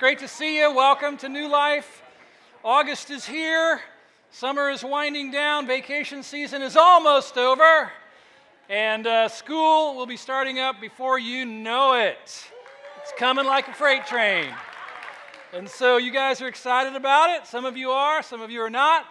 great 0.00 0.18
to 0.18 0.28
see 0.28 0.56
you. 0.56 0.74
Welcome 0.74 1.18
to 1.18 1.28
New 1.28 1.46
Life. 1.46 2.02
August 2.64 3.10
is 3.10 3.26
here. 3.26 3.82
Summer 4.30 4.70
is 4.70 4.82
winding 4.82 5.30
down. 5.30 5.66
Vacation 5.66 6.22
season 6.22 6.62
is 6.62 6.74
almost 6.74 7.36
over. 7.36 7.92
And 8.70 9.06
uh, 9.06 9.28
school 9.28 9.94
will 9.94 10.06
be 10.06 10.16
starting 10.16 10.58
up 10.58 10.80
before 10.80 11.18
you 11.18 11.44
know 11.44 11.92
it. 11.92 12.16
It's 13.02 13.12
coming 13.18 13.44
like 13.44 13.68
a 13.68 13.74
freight 13.74 14.06
train. 14.06 14.46
And 15.52 15.68
so 15.68 15.98
you 15.98 16.12
guys 16.12 16.40
are 16.40 16.48
excited 16.48 16.96
about 16.96 17.28
it. 17.28 17.46
Some 17.46 17.66
of 17.66 17.76
you 17.76 17.90
are, 17.90 18.22
some 18.22 18.40
of 18.40 18.50
you 18.50 18.62
are 18.62 18.70
not. 18.70 19.04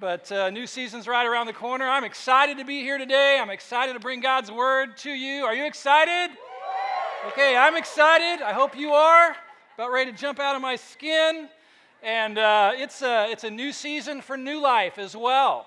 But 0.00 0.32
uh, 0.32 0.48
new 0.48 0.66
season's 0.66 1.06
right 1.06 1.26
around 1.26 1.48
the 1.48 1.52
corner. 1.52 1.86
I'm 1.86 2.04
excited 2.04 2.56
to 2.56 2.64
be 2.64 2.80
here 2.80 2.96
today. 2.96 3.38
I'm 3.38 3.50
excited 3.50 3.92
to 3.92 4.00
bring 4.00 4.22
God's 4.22 4.50
word 4.50 4.96
to 4.98 5.10
you. 5.10 5.44
Are 5.44 5.54
you 5.54 5.66
excited? 5.66 6.34
Okay, 7.26 7.58
I'm 7.58 7.76
excited. 7.76 8.42
I 8.42 8.54
hope 8.54 8.74
you 8.74 8.92
are 8.92 9.36
about 9.76 9.90
ready 9.90 10.12
to 10.12 10.16
jump 10.16 10.38
out 10.38 10.54
of 10.54 10.62
my 10.62 10.76
skin. 10.76 11.48
And 12.00 12.38
uh, 12.38 12.72
it's, 12.76 13.02
a, 13.02 13.28
it's 13.30 13.42
a 13.42 13.50
new 13.50 13.72
season 13.72 14.20
for 14.20 14.36
new 14.36 14.62
life 14.62 14.98
as 14.98 15.16
well. 15.16 15.66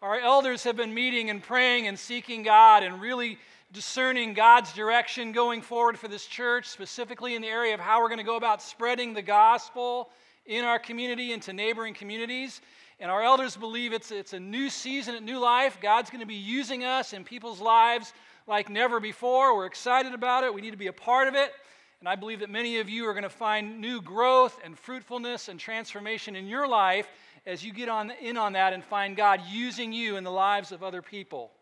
Our 0.00 0.18
elders 0.18 0.64
have 0.64 0.74
been 0.74 0.94
meeting 0.94 1.28
and 1.28 1.42
praying 1.42 1.86
and 1.86 1.98
seeking 1.98 2.42
God 2.42 2.82
and 2.82 2.98
really 2.98 3.36
discerning 3.70 4.32
God's 4.32 4.72
direction 4.72 5.32
going 5.32 5.60
forward 5.60 5.98
for 5.98 6.08
this 6.08 6.24
church, 6.24 6.66
specifically 6.66 7.34
in 7.34 7.42
the 7.42 7.48
area 7.48 7.74
of 7.74 7.80
how 7.80 8.00
we're 8.00 8.08
going 8.08 8.18
to 8.18 8.24
go 8.24 8.36
about 8.36 8.62
spreading 8.62 9.12
the 9.12 9.20
gospel 9.20 10.08
in 10.46 10.64
our 10.64 10.78
community 10.78 11.34
and 11.34 11.42
to 11.42 11.52
neighboring 11.52 11.92
communities. 11.92 12.62
And 13.00 13.10
our 13.10 13.22
elders 13.22 13.54
believe 13.54 13.92
it's, 13.92 14.10
it's 14.10 14.32
a 14.32 14.40
new 14.40 14.70
season 14.70 15.14
at 15.14 15.22
New 15.22 15.38
Life. 15.38 15.76
God's 15.82 16.08
going 16.08 16.20
to 16.20 16.26
be 16.26 16.36
using 16.36 16.84
us 16.84 17.12
in 17.12 17.22
people's 17.22 17.60
lives 17.60 18.14
like 18.46 18.70
never 18.70 18.98
before. 18.98 19.54
We're 19.54 19.66
excited 19.66 20.14
about 20.14 20.42
it. 20.42 20.54
We 20.54 20.62
need 20.62 20.70
to 20.70 20.78
be 20.78 20.86
a 20.86 20.92
part 20.92 21.28
of 21.28 21.34
it. 21.34 21.52
And 22.02 22.08
I 22.08 22.16
believe 22.16 22.40
that 22.40 22.50
many 22.50 22.80
of 22.80 22.88
you 22.88 23.06
are 23.06 23.12
going 23.12 23.22
to 23.22 23.28
find 23.28 23.80
new 23.80 24.02
growth 24.02 24.58
and 24.64 24.76
fruitfulness 24.76 25.46
and 25.46 25.60
transformation 25.60 26.34
in 26.34 26.48
your 26.48 26.66
life 26.66 27.06
as 27.46 27.64
you 27.64 27.72
get 27.72 27.88
on, 27.88 28.10
in 28.20 28.36
on 28.36 28.54
that 28.54 28.72
and 28.72 28.82
find 28.82 29.16
God 29.16 29.40
using 29.48 29.92
you 29.92 30.16
in 30.16 30.24
the 30.24 30.30
lives 30.32 30.72
of 30.72 30.82
other 30.82 31.00
people. 31.00 31.52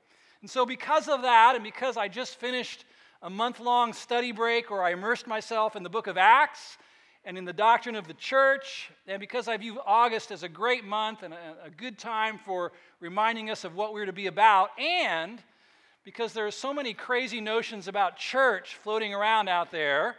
And 0.40 0.48
so, 0.48 0.64
because 0.64 1.08
of 1.08 1.20
that, 1.20 1.56
and 1.56 1.62
because 1.62 1.98
I 1.98 2.08
just 2.08 2.36
finished 2.36 2.86
a 3.20 3.28
month 3.28 3.60
long 3.60 3.92
study 3.92 4.32
break 4.32 4.70
where 4.70 4.82
I 4.82 4.92
immersed 4.92 5.26
myself 5.26 5.76
in 5.76 5.82
the 5.82 5.90
book 5.90 6.06
of 6.06 6.16
Acts 6.16 6.78
and 7.26 7.36
in 7.36 7.44
the 7.44 7.52
doctrine 7.52 7.94
of 7.94 8.08
the 8.08 8.14
church, 8.14 8.90
and 9.06 9.20
because 9.20 9.46
I 9.46 9.58
view 9.58 9.78
August 9.84 10.30
as 10.30 10.42
a 10.42 10.48
great 10.48 10.86
month 10.86 11.22
and 11.22 11.34
a, 11.34 11.66
a 11.66 11.70
good 11.70 11.98
time 11.98 12.38
for 12.38 12.72
reminding 12.98 13.50
us 13.50 13.64
of 13.64 13.74
what 13.74 13.92
we're 13.92 14.06
to 14.06 14.12
be 14.14 14.26
about, 14.26 14.70
and 14.80 15.42
because 16.02 16.32
there 16.32 16.46
are 16.46 16.50
so 16.50 16.72
many 16.72 16.94
crazy 16.94 17.42
notions 17.42 17.88
about 17.88 18.16
church 18.16 18.76
floating 18.76 19.12
around 19.12 19.50
out 19.50 19.70
there, 19.70 20.16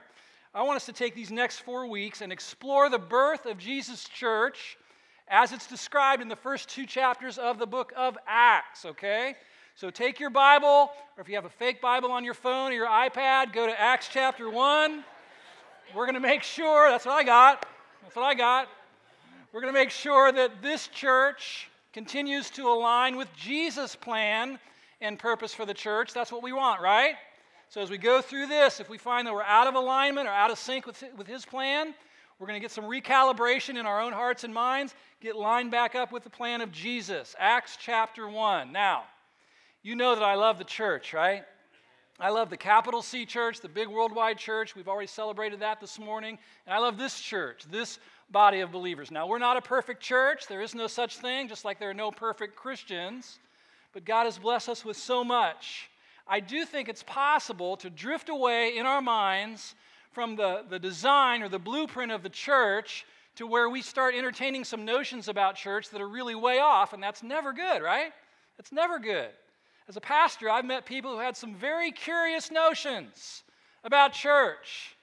I 0.53 0.63
want 0.63 0.75
us 0.75 0.85
to 0.88 0.94
take 0.94 1.16
these 1.16 1.31
next 1.31 1.59
four 1.59 1.88
weeks 1.88 2.19
and 2.19 2.30
explore 2.30 2.89
the 2.89 2.99
birth 2.99 3.45
of 3.45 3.57
Jesus' 3.57 4.03
church 4.09 4.77
as 5.30 5.53
it's 5.53 5.66
described 5.66 6.21
in 6.21 6.27
the 6.27 6.35
first 6.35 6.67
two 6.67 6.85
chapters 6.85 7.38
of 7.38 7.57
the 7.57 7.66
book 7.66 7.94
of 7.95 8.17
Acts, 8.27 8.83
okay? 8.83 9.35
So 9.75 9.89
take 9.89 10.19
your 10.19 10.29
Bible, 10.29 10.91
or 11.16 11.22
if 11.22 11.29
you 11.29 11.35
have 11.35 11.45
a 11.45 11.49
fake 11.49 11.79
Bible 11.79 12.11
on 12.11 12.25
your 12.25 12.33
phone 12.33 12.73
or 12.73 12.75
your 12.75 12.88
iPad, 12.88 13.53
go 13.53 13.66
to 13.66 13.79
Acts 13.79 14.09
chapter 14.11 14.49
1. 14.49 15.05
We're 15.95 16.05
going 16.05 16.16
to 16.16 16.19
make 16.19 16.44
sure, 16.44 16.89
that's 16.89 17.05
what 17.05 17.16
I 17.16 17.23
got. 17.23 17.66
That's 18.03 18.17
what 18.17 18.25
I 18.25 18.33
got. 18.33 18.67
We're 19.53 19.61
going 19.61 19.73
to 19.73 19.79
make 19.79 19.89
sure 19.89 20.33
that 20.33 20.61
this 20.61 20.89
church 20.89 21.69
continues 21.94 22.49
to 22.52 22.67
align 22.67 23.16
with 23.16 23.33
Jesus' 23.38 23.95
plan 23.95 24.59
and 24.99 25.17
purpose 25.17 25.53
for 25.53 25.66
the 25.66 25.73
church. 25.73 26.13
That's 26.13 26.31
what 26.31 26.44
we 26.44 26.52
want, 26.52 26.81
right? 26.81 27.16
So, 27.72 27.80
as 27.80 27.89
we 27.89 27.97
go 27.97 28.22
through 28.22 28.47
this, 28.47 28.81
if 28.81 28.89
we 28.89 28.97
find 28.97 29.25
that 29.25 29.33
we're 29.33 29.44
out 29.44 29.66
of 29.66 29.75
alignment 29.75 30.27
or 30.27 30.31
out 30.31 30.52
of 30.52 30.59
sync 30.59 30.86
with, 30.86 31.02
with 31.16 31.25
His 31.25 31.45
plan, 31.45 31.94
we're 32.38 32.45
going 32.45 32.59
to 32.59 32.61
get 32.61 32.69
some 32.69 32.83
recalibration 32.83 33.80
in 33.80 33.86
our 33.86 34.02
own 34.02 34.11
hearts 34.11 34.44
and 34.44 34.53
minds, 34.53 34.94
get 35.22 35.38
lined 35.38 35.72
back 35.72 35.95
up 35.95 36.11
with 36.11 36.25
the 36.25 36.30
plan 36.30 36.59
of 36.59 36.73
Jesus. 36.73 37.33
Acts 37.39 37.78
chapter 37.80 38.28
1. 38.28 38.73
Now, 38.73 39.03
you 39.83 39.96
know 39.96 40.16
that 40.16 40.23
I 40.23 40.35
love 40.35 40.57
the 40.57 40.66
church, 40.66 41.13
right? 41.13 41.46
I 42.19 42.29
love 42.29 42.50
the 42.50 42.57
capital 42.57 43.01
C 43.01 43.25
church, 43.25 43.62
the 43.62 43.69
big 43.69 43.88
worldwide 43.88 44.38
church. 44.38 44.75
We've 44.75 44.90
already 44.90 45.07
celebrated 45.07 45.62
that 45.62 45.79
this 45.79 45.97
morning. 45.97 46.38
And 46.67 46.75
I 46.75 46.79
love 46.79 46.97
this 46.97 47.22
church, 47.22 47.63
this 47.72 48.00
body 48.29 48.59
of 48.59 48.73
believers. 48.73 49.12
Now, 49.12 49.28
we're 49.28 49.40
not 49.40 49.56
a 49.56 49.62
perfect 49.62 50.03
church. 50.03 50.46
There 50.46 50.62
is 50.62 50.75
no 50.75 50.88
such 50.88 51.19
thing, 51.19 51.47
just 51.47 51.63
like 51.63 51.79
there 51.79 51.91
are 51.91 51.94
no 51.94 52.12
perfect 52.12 52.57
Christians. 52.57 53.40
But 53.94 54.03
God 54.03 54.25
has 54.25 54.38
blessed 54.38 54.67
us 54.67 54.84
with 54.84 54.97
so 54.97 55.23
much. 55.23 55.90
I 56.31 56.40
do 56.40 56.64
think 56.64 56.88
it's 56.88 57.03
possible 57.03 57.75
to 57.75 57.90
drift 57.90 58.30
away 58.30 58.78
in 58.78 58.86
our 58.86 59.02
minds 59.02 59.75
from 60.14 60.38
the, 60.38 60.64
the 60.69 60.80
design 60.80 61.44
or 61.44 61.50
the 61.50 61.59
blueprint 61.59 62.09
of 62.09 62.24
the 62.24 62.30
church 62.30 63.06
to 63.36 63.46
where 63.46 63.69
we 63.69 63.81
start 63.81 64.16
entertaining 64.16 64.64
some 64.64 64.86
notions 64.86 65.28
about 65.28 65.58
church 65.58 65.90
that 65.90 66.00
are 66.00 66.08
really 66.08 66.34
way 66.34 66.59
off, 66.59 66.94
and 66.94 67.03
that's 67.03 67.22
never 67.22 67.52
good, 67.52 67.81
right? 67.81 68.14
It's 68.58 68.72
never 68.72 68.97
good. 68.97 69.28
As 69.90 69.97
a 69.97 70.02
pastor, 70.02 70.50
I've 70.50 70.64
met 70.64 70.86
people 70.86 71.12
who 71.12 71.20
had 71.20 71.36
some 71.36 71.53
very 71.53 71.91
curious 71.91 72.50
notions 72.50 73.44
about 73.84 74.14
church. 74.14 74.96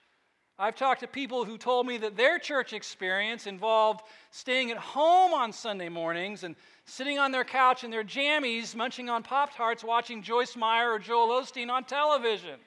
I've 0.60 0.74
talked 0.74 1.02
to 1.02 1.06
people 1.06 1.44
who 1.44 1.56
told 1.56 1.86
me 1.86 1.98
that 1.98 2.16
their 2.16 2.41
church 2.41 2.72
experience 2.72 3.46
involved 3.46 4.02
staying 4.32 4.72
at 4.72 4.76
home 4.76 5.32
on 5.32 5.52
Sunday 5.52 5.88
mornings 5.88 6.42
and 6.42 6.56
sitting 6.84 7.16
on 7.16 7.30
their 7.30 7.44
couch 7.44 7.84
in 7.84 7.92
their 7.92 8.02
jammies, 8.02 8.74
munching 8.74 9.08
on 9.08 9.22
Pop 9.22 9.54
Tarts, 9.54 9.84
watching 9.84 10.20
Joyce 10.20 10.56
Meyer 10.56 10.92
or 10.92 10.98
Joel 10.98 11.28
Osteen 11.28 11.70
on 11.70 11.84
television. 11.84 12.58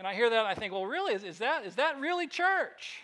And 0.00 0.08
I 0.08 0.14
hear 0.14 0.28
that 0.30 0.38
and 0.40 0.48
I 0.48 0.54
think, 0.54 0.72
well, 0.72 0.84
really, 0.84 1.14
is, 1.14 1.22
is, 1.22 1.38
that, 1.38 1.64
is 1.64 1.76
that 1.76 2.00
really 2.00 2.26
church? 2.26 3.00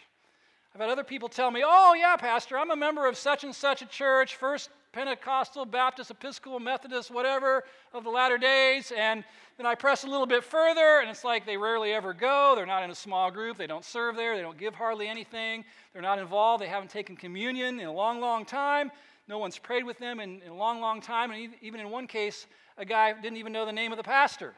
I've 0.74 0.80
had 0.80 0.90
other 0.90 1.04
people 1.04 1.28
tell 1.28 1.52
me, 1.52 1.62
oh, 1.64 1.94
yeah, 1.94 2.16
Pastor, 2.16 2.58
I'm 2.58 2.72
a 2.72 2.76
member 2.76 3.06
of 3.06 3.16
such 3.16 3.44
and 3.44 3.54
such 3.54 3.82
a 3.82 3.86
church, 3.86 4.34
First 4.34 4.70
Pentecostal, 4.92 5.64
Baptist, 5.64 6.10
Episcopal, 6.10 6.58
Methodist, 6.58 7.12
whatever 7.12 7.62
of 7.92 8.02
the 8.02 8.10
latter 8.10 8.36
days. 8.36 8.92
And 8.96 9.22
then 9.58 9.66
I 9.66 9.74
press 9.74 10.04
a 10.04 10.06
little 10.06 10.24
bit 10.24 10.44
further, 10.44 11.00
and 11.00 11.10
it's 11.10 11.24
like 11.24 11.44
they 11.44 11.56
rarely 11.56 11.92
ever 11.92 12.14
go. 12.14 12.52
They're 12.54 12.64
not 12.64 12.84
in 12.84 12.90
a 12.90 12.94
small 12.94 13.28
group. 13.28 13.58
They 13.58 13.66
don't 13.66 13.84
serve 13.84 14.14
there. 14.14 14.36
They 14.36 14.42
don't 14.42 14.56
give 14.56 14.72
hardly 14.72 15.08
anything. 15.08 15.64
They're 15.92 16.00
not 16.00 16.20
involved. 16.20 16.62
They 16.62 16.68
haven't 16.68 16.90
taken 16.90 17.16
communion 17.16 17.80
in 17.80 17.86
a 17.86 17.92
long, 17.92 18.20
long 18.20 18.44
time. 18.44 18.92
No 19.26 19.38
one's 19.38 19.58
prayed 19.58 19.84
with 19.84 19.98
them 19.98 20.20
in, 20.20 20.40
in 20.42 20.52
a 20.52 20.54
long, 20.54 20.80
long 20.80 21.00
time. 21.00 21.32
And 21.32 21.50
even 21.60 21.80
in 21.80 21.90
one 21.90 22.06
case, 22.06 22.46
a 22.78 22.84
guy 22.84 23.12
didn't 23.12 23.36
even 23.36 23.52
know 23.52 23.66
the 23.66 23.72
name 23.72 23.90
of 23.90 23.98
the 23.98 24.04
pastor. 24.04 24.54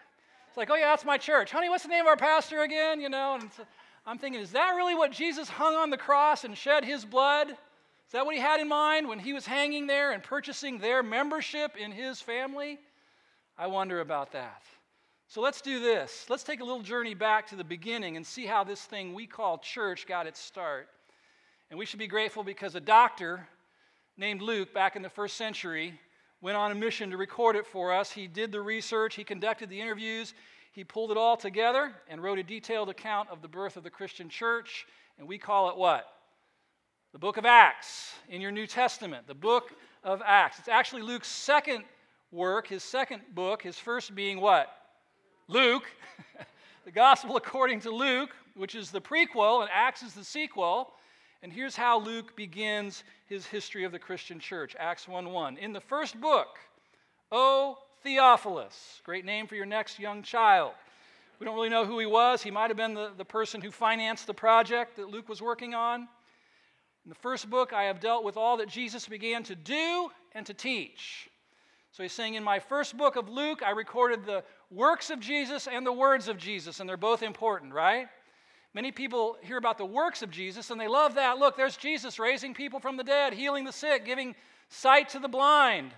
It's 0.49 0.59
like, 0.59 0.69
oh, 0.69 0.75
yeah, 0.75 0.91
that's 0.91 1.07
my 1.07 1.17
church. 1.17 1.51
Honey, 1.51 1.71
what's 1.71 1.85
the 1.85 1.89
name 1.89 2.03
of 2.03 2.09
our 2.09 2.17
pastor 2.17 2.61
again? 2.61 3.01
You 3.01 3.09
know, 3.09 3.39
and 3.41 3.51
I'm 4.07 4.19
thinking, 4.19 4.43
is 4.43 4.53
that 4.53 4.75
really 4.77 4.95
what 4.95 5.13
Jesus 5.13 5.49
hung 5.49 5.77
on 5.77 5.89
the 5.89 5.97
cross 5.97 6.45
and 6.45 6.57
shed 6.59 6.85
his 6.85 7.07
blood? 7.07 7.49
Is 7.49 8.13
that 8.13 8.27
what 8.27 8.35
he 8.35 8.41
had 8.41 8.61
in 8.61 8.69
mind 8.69 9.09
when 9.09 9.19
he 9.19 9.33
was 9.33 9.47
hanging 9.47 9.87
there 9.87 10.13
and 10.13 10.23
purchasing 10.23 10.79
their 10.79 11.03
membership 11.03 11.77
in 11.79 11.91
his 11.91 12.21
family? 12.21 12.79
I 13.57 13.67
wonder 13.67 14.01
about 14.01 14.33
that. 14.33 14.63
So 15.31 15.41
let's 15.41 15.61
do 15.61 15.79
this. 15.79 16.27
Let's 16.29 16.43
take 16.43 16.59
a 16.59 16.65
little 16.65 16.83
journey 16.83 17.15
back 17.15 17.47
to 17.51 17.55
the 17.55 17.63
beginning 17.63 18.17
and 18.17 18.27
see 18.27 18.47
how 18.47 18.65
this 18.65 18.83
thing 18.83 19.15
we 19.15 19.29
call 19.29 19.59
church 19.59 20.09
got 20.09 20.27
its 20.27 20.41
start. 20.41 20.89
And 21.71 21.79
we 21.79 21.87
should 21.87 22.01
be 22.01 22.09
grateful 22.09 22.43
because 22.43 22.75
a 22.75 22.81
doctor 22.81 23.47
named 24.17 24.43
Luke 24.43 24.75
back 24.75 24.97
in 24.97 25.03
the 25.03 25.09
first 25.09 25.37
century 25.37 26.01
went 26.41 26.57
on 26.57 26.73
a 26.73 26.75
mission 26.75 27.13
to 27.13 27.17
record 27.17 27.55
it 27.55 27.65
for 27.65 27.95
us. 27.95 28.11
He 28.11 28.27
did 28.27 28.51
the 28.51 28.61
research, 28.61 29.15
he 29.15 29.23
conducted 29.23 29.69
the 29.69 29.81
interviews, 29.81 30.35
he 30.73 30.83
pulled 30.83 31.13
it 31.13 31.17
all 31.17 31.37
together 31.37 31.93
and 32.09 32.21
wrote 32.21 32.41
a 32.41 32.43
detailed 32.43 32.89
account 32.89 33.29
of 33.31 33.41
the 33.41 33.47
birth 33.47 33.77
of 33.77 33.85
the 33.85 33.91
Christian 33.91 34.29
church. 34.29 34.85
And 35.17 35.29
we 35.29 35.39
call 35.39 35.71
it 35.71 35.77
what? 35.77 36.09
The 37.13 37.21
book 37.21 37.37
of 37.37 37.47
Acts 37.47 38.15
in 38.29 38.41
your 38.41 38.51
New 38.51 38.67
Testament. 38.67 39.29
The 39.29 39.35
book 39.35 39.75
of 40.03 40.23
Acts. 40.27 40.59
It's 40.59 40.67
actually 40.67 41.03
Luke's 41.03 41.29
second 41.29 41.85
work, 42.33 42.67
his 42.67 42.83
second 42.83 43.23
book, 43.33 43.63
his 43.63 43.79
first 43.79 44.13
being 44.17 44.41
what? 44.41 44.77
Luke. 45.51 45.83
the 46.85 46.93
gospel 46.93 47.37
according 47.37 47.81
to 47.81 47.91
Luke, 47.91 48.31
which 48.55 48.77
is 48.77 48.93
the 48.93 49.01
prequel, 49.01 49.63
and 49.63 49.71
Acts 49.73 50.03
is 50.03 50.15
the 50.15 50.23
sequel. 50.23 50.93
And 51.43 51.53
here's 51.53 51.75
how 51.75 51.99
Luke 51.99 52.37
begins 52.37 53.03
his 53.27 53.47
history 53.47 53.83
of 53.83 53.91
the 53.91 53.99
Christian 53.99 54.39
church 54.39 54.77
Acts 54.79 55.09
1 55.09 55.33
1. 55.33 55.57
In 55.57 55.73
the 55.73 55.81
first 55.81 56.21
book, 56.21 56.59
O 57.33 57.79
Theophilus, 58.05 59.01
great 59.05 59.25
name 59.25 59.49
for 59.49 59.57
your 59.57 59.67
next 59.67 59.99
young 59.99 60.23
child. 60.23 60.73
We 61.41 61.47
don't 61.47 61.57
really 61.57 61.69
know 61.69 61.85
who 61.85 61.99
he 61.99 62.07
was. 62.07 62.43
He 62.43 62.53
might 62.53 62.71
have 62.71 62.77
been 62.77 62.95
the, 62.95 63.11
the 63.17 63.25
person 63.25 63.61
who 63.61 63.73
financed 63.73 64.29
the 64.29 64.35
project 64.35 64.97
that 64.97 65.09
Luke 65.09 65.29
was 65.29 65.43
working 65.43 65.75
on. 65.75 66.03
In 67.05 67.09
the 67.09 67.15
first 67.15 67.51
book, 67.51 67.73
I 67.73 67.85
have 67.85 67.99
dealt 67.99 68.23
with 68.23 68.37
all 68.37 68.59
that 68.59 68.69
Jesus 68.69 69.09
began 69.09 69.43
to 69.45 69.57
do 69.57 70.11
and 70.33 70.47
to 70.47 70.55
teach. 70.55 71.29
So 71.93 72.03
he's 72.03 72.13
saying, 72.13 72.35
in 72.35 72.45
my 72.45 72.59
first 72.59 72.97
book 72.97 73.17
of 73.17 73.29
Luke, 73.29 73.63
I 73.65 73.71
recorded 73.71 74.25
the 74.25 74.45
works 74.71 75.11
of 75.11 75.21
Jesus 75.21 75.67
and 75.67 75.85
the 75.85 75.93
words 75.93 76.29
of 76.29 76.39
Jesus, 76.39 76.79
and 76.79 76.89
they're 76.89 76.97
both 76.97 77.23
important, 77.23 77.75
right? 77.75 78.07
Many 78.73 78.93
people 78.93 79.37
hear 79.43 79.57
about 79.57 79.79
the 79.79 79.85
works 79.85 80.23
of 80.23 80.31
Jesus 80.31 80.71
and 80.71 80.81
they 80.81 80.87
love 80.87 81.17
that. 81.17 81.39
Look, 81.39 81.57
there's 81.57 81.77
Jesus 81.77 82.19
raising 82.21 82.55
people 82.55 82.79
from 82.79 82.97
the 82.97 83.03
dead, 83.03 83.33
healing 83.33 83.65
the 83.65 83.73
sick, 83.73 84.05
giving 84.05 84.37
sight 84.69 85.09
to 85.11 85.19
the 85.19 85.29
blind. 85.29 85.91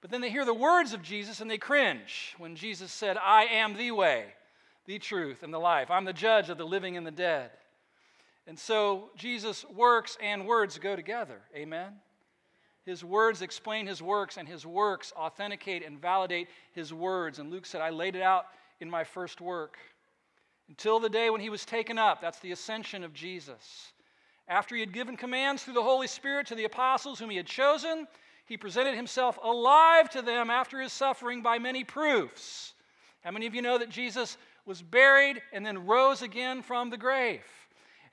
But 0.00 0.10
then 0.10 0.20
they 0.20 0.30
hear 0.30 0.44
the 0.44 0.52
words 0.52 0.92
of 0.92 1.02
Jesus 1.02 1.40
and 1.40 1.48
they 1.48 1.58
cringe 1.58 2.34
when 2.38 2.56
Jesus 2.56 2.90
said, 2.90 3.16
I 3.16 3.44
am 3.44 3.76
the 3.76 3.92
way, 3.92 4.24
the 4.86 4.98
truth, 4.98 5.44
and 5.44 5.54
the 5.54 5.58
life. 5.58 5.90
I'm 5.90 6.04
the 6.04 6.12
judge 6.12 6.48
of 6.48 6.58
the 6.58 6.66
living 6.66 6.96
and 6.96 7.06
the 7.06 7.12
dead. 7.12 7.50
And 8.48 8.58
so 8.58 9.10
Jesus' 9.16 9.64
works 9.64 10.18
and 10.20 10.46
words 10.46 10.78
go 10.78 10.96
together. 10.96 11.40
Amen? 11.54 11.92
His 12.86 13.04
words 13.04 13.42
explain 13.42 13.88
his 13.88 14.00
works, 14.00 14.36
and 14.36 14.48
his 14.48 14.64
works 14.64 15.12
authenticate 15.16 15.84
and 15.84 16.00
validate 16.00 16.48
his 16.72 16.94
words. 16.94 17.40
And 17.40 17.50
Luke 17.50 17.66
said, 17.66 17.80
I 17.80 17.90
laid 17.90 18.14
it 18.14 18.22
out 18.22 18.46
in 18.80 18.88
my 18.88 19.02
first 19.02 19.40
work. 19.40 19.76
Until 20.68 21.00
the 21.00 21.10
day 21.10 21.28
when 21.28 21.40
he 21.40 21.50
was 21.50 21.64
taken 21.64 21.98
up, 21.98 22.20
that's 22.20 22.38
the 22.38 22.52
ascension 22.52 23.02
of 23.02 23.12
Jesus. 23.12 23.92
After 24.46 24.76
he 24.76 24.80
had 24.80 24.92
given 24.92 25.16
commands 25.16 25.64
through 25.64 25.74
the 25.74 25.82
Holy 25.82 26.06
Spirit 26.06 26.46
to 26.46 26.54
the 26.54 26.64
apostles 26.64 27.18
whom 27.18 27.30
he 27.30 27.36
had 27.36 27.46
chosen, 27.46 28.06
he 28.46 28.56
presented 28.56 28.94
himself 28.94 29.36
alive 29.42 30.08
to 30.10 30.22
them 30.22 30.48
after 30.48 30.80
his 30.80 30.92
suffering 30.92 31.42
by 31.42 31.58
many 31.58 31.82
proofs. 31.82 32.74
How 33.22 33.32
many 33.32 33.46
of 33.46 33.54
you 33.56 33.62
know 33.62 33.78
that 33.78 33.90
Jesus 33.90 34.38
was 34.64 34.80
buried 34.80 35.42
and 35.52 35.66
then 35.66 35.86
rose 35.86 36.22
again 36.22 36.62
from 36.62 36.90
the 36.90 36.96
grave? 36.96 37.42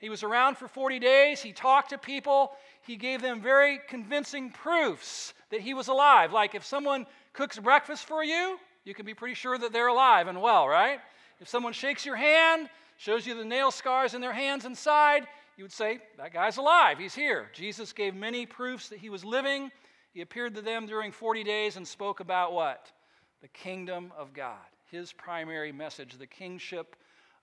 He 0.00 0.08
was 0.08 0.24
around 0.24 0.58
for 0.58 0.66
40 0.66 0.98
days. 0.98 1.40
He 1.40 1.52
talked 1.52 1.90
to 1.90 1.98
people. 1.98 2.52
He 2.86 2.96
gave 2.96 3.22
them 3.22 3.40
very 3.40 3.80
convincing 3.88 4.50
proofs 4.50 5.32
that 5.50 5.60
he 5.60 5.74
was 5.74 5.88
alive. 5.88 6.32
Like 6.32 6.54
if 6.54 6.64
someone 6.64 7.06
cooks 7.32 7.58
breakfast 7.58 8.04
for 8.04 8.22
you, 8.22 8.58
you 8.84 8.94
can 8.94 9.06
be 9.06 9.14
pretty 9.14 9.34
sure 9.34 9.56
that 9.56 9.72
they're 9.72 9.86
alive 9.88 10.28
and 10.28 10.40
well, 10.42 10.68
right? 10.68 11.00
If 11.40 11.48
someone 11.48 11.72
shakes 11.72 12.04
your 12.04 12.16
hand, 12.16 12.68
shows 12.98 13.26
you 13.26 13.34
the 13.34 13.44
nail 13.44 13.70
scars 13.70 14.14
in 14.14 14.20
their 14.20 14.32
hands 14.32 14.66
inside, 14.66 15.26
you 15.56 15.64
would 15.64 15.72
say, 15.72 16.00
That 16.18 16.32
guy's 16.32 16.58
alive. 16.58 16.98
He's 16.98 17.14
here. 17.14 17.48
Jesus 17.54 17.92
gave 17.92 18.14
many 18.14 18.44
proofs 18.44 18.88
that 18.90 18.98
he 18.98 19.08
was 19.08 19.24
living. 19.24 19.70
He 20.12 20.20
appeared 20.20 20.54
to 20.54 20.62
them 20.62 20.86
during 20.86 21.10
40 21.10 21.42
days 21.42 21.76
and 21.76 21.88
spoke 21.88 22.20
about 22.20 22.52
what? 22.52 22.92
The 23.40 23.48
kingdom 23.48 24.12
of 24.16 24.32
God. 24.32 24.58
His 24.90 25.12
primary 25.12 25.72
message, 25.72 26.18
the 26.18 26.26
kingship 26.26 26.96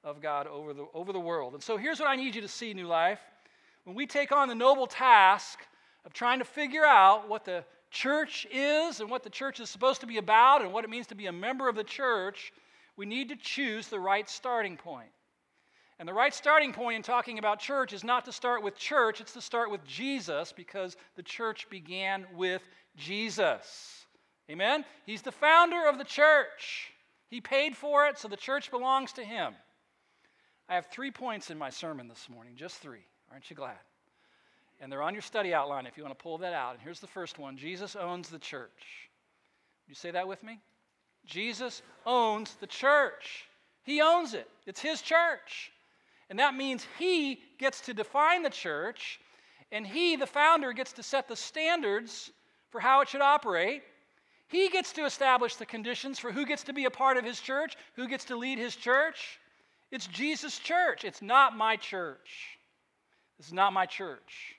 of 0.04 0.22
God 0.22 0.48
over 0.48 0.74
the, 0.74 0.86
over 0.94 1.12
the 1.12 1.20
world. 1.20 1.54
And 1.54 1.62
so 1.62 1.78
here's 1.78 2.00
what 2.00 2.10
I 2.10 2.16
need 2.16 2.36
you 2.36 2.42
to 2.42 2.48
see, 2.48 2.74
New 2.74 2.88
Life. 2.88 3.20
When 3.84 3.96
we 3.96 4.06
take 4.06 4.32
on 4.32 4.48
the 4.48 4.56
noble 4.56 4.88
task 4.88 5.60
of 6.06 6.14
trying 6.14 6.40
to 6.40 6.46
figure 6.46 6.86
out 6.86 7.28
what 7.28 7.46
the 7.46 7.64
church 7.90 8.48
is 8.52 9.00
and 9.00 9.10
what 9.10 9.24
the 9.24 9.30
church 9.30 9.60
is 9.60 9.70
supposed 9.70 10.02
to 10.02 10.08
be 10.08 10.18
about 10.18 10.62
and 10.62 10.72
what 10.72 10.84
it 10.84 10.90
means 10.90 11.08
to 11.08 11.16
be 11.16 11.28
a 11.28 11.32
member 11.32 11.68
of 11.68 11.76
the 11.76 11.84
church, 11.84 12.54
we 12.96 13.06
need 13.06 13.30
to 13.30 13.36
choose 13.36 13.88
the 13.88 14.00
right 14.00 14.30
starting 14.30 14.78
point. 14.78 15.10
And 16.00 16.08
the 16.08 16.14
right 16.14 16.34
starting 16.34 16.74
point 16.74 16.96
in 16.96 17.04
talking 17.04 17.38
about 17.38 17.60
church 17.60 17.94
is 17.94 18.04
not 18.04 18.26
to 18.26 18.32
start 18.32 18.64
with 18.64 18.76
church, 18.76 19.22
it's 19.22 19.34
to 19.34 19.42
start 19.42 19.70
with 19.70 19.86
Jesus 19.86 20.52
because 20.52 20.98
the 21.16 21.22
church 21.24 21.70
began 21.70 22.26
with 22.36 22.68
Jesus. 22.98 24.06
Amen? 24.50 24.84
He's 25.06 25.22
the 25.22 25.32
founder 25.32 25.88
of 25.88 25.98
the 25.98 26.04
church. 26.04 26.92
He 27.30 27.40
paid 27.40 27.78
for 27.78 28.08
it, 28.08 28.18
so 28.18 28.28
the 28.28 28.36
church 28.36 28.72
belongs 28.72 29.14
to 29.14 29.24
him. 29.24 29.54
I 30.68 30.76
have 30.76 30.88
three 30.88 31.12
points 31.12 31.52
in 31.52 31.58
my 31.58 31.70
sermon 31.70 32.08
this 32.08 32.28
morning, 32.30 32.56
just 32.56 32.78
three. 32.78 33.06
Aren't 33.32 33.50
you 33.50 33.56
glad? 33.56 33.78
And 34.82 34.92
they're 34.92 35.04
on 35.04 35.14
your 35.14 35.22
study 35.22 35.54
outline 35.54 35.86
if 35.86 35.96
you 35.96 36.04
want 36.04 36.18
to 36.18 36.22
pull 36.22 36.40
that 36.40 36.54
out. 36.54 36.74
And 36.74 36.82
here's 36.82 37.00
the 37.00 37.08
first 37.08 37.38
one 37.38 37.58
Jesus 37.58 37.96
owns 37.96 38.30
the 38.30 38.40
church. 38.40 39.10
Would 39.86 39.90
You 39.90 39.96
say 39.96 40.12
that 40.12 40.28
with 40.28 40.44
me? 40.44 40.60
Jesus 41.26 41.82
owns 42.06 42.56
the 42.56 42.68
church. 42.68 43.46
He 43.84 44.02
owns 44.02 44.34
it, 44.34 44.50
it's 44.66 44.82
His 44.82 45.02
church. 45.02 45.72
And 46.30 46.40
that 46.40 46.56
means 46.56 46.86
He 46.98 47.40
gets 47.58 47.82
to 47.82 47.94
define 47.94 48.44
the 48.44 48.50
church, 48.50 49.20
and 49.72 49.86
He, 49.86 50.16
the 50.16 50.28
founder, 50.28 50.74
gets 50.74 50.94
to 50.94 51.04
set 51.04 51.28
the 51.28 51.36
standards 51.36 52.32
for 52.70 52.80
how 52.80 53.02
it 53.02 53.10
should 53.10 53.22
operate. 53.22 53.84
He 54.48 54.70
gets 54.70 54.94
to 54.94 55.06
establish 55.06 55.56
the 55.56 55.66
conditions 55.66 56.20
for 56.20 56.32
who 56.32 56.46
gets 56.46 56.64
to 56.64 56.74
be 56.74 56.86
a 56.86 56.92
part 56.92 57.18
of 57.18 57.26
His 57.26 57.40
church, 57.40 57.76
who 57.96 58.08
gets 58.08 58.26
to 58.26 58.36
lead 58.36 58.58
His 58.58 58.76
church. 58.76 59.40
It's 59.92 60.08
Jesus' 60.08 60.58
church. 60.58 61.04
It's 61.04 61.22
not 61.22 61.56
my 61.56 61.76
church. 61.76 62.60
This 63.42 63.48
is 63.48 63.54
not 63.54 63.74
my 63.74 63.88
church. 63.88 64.56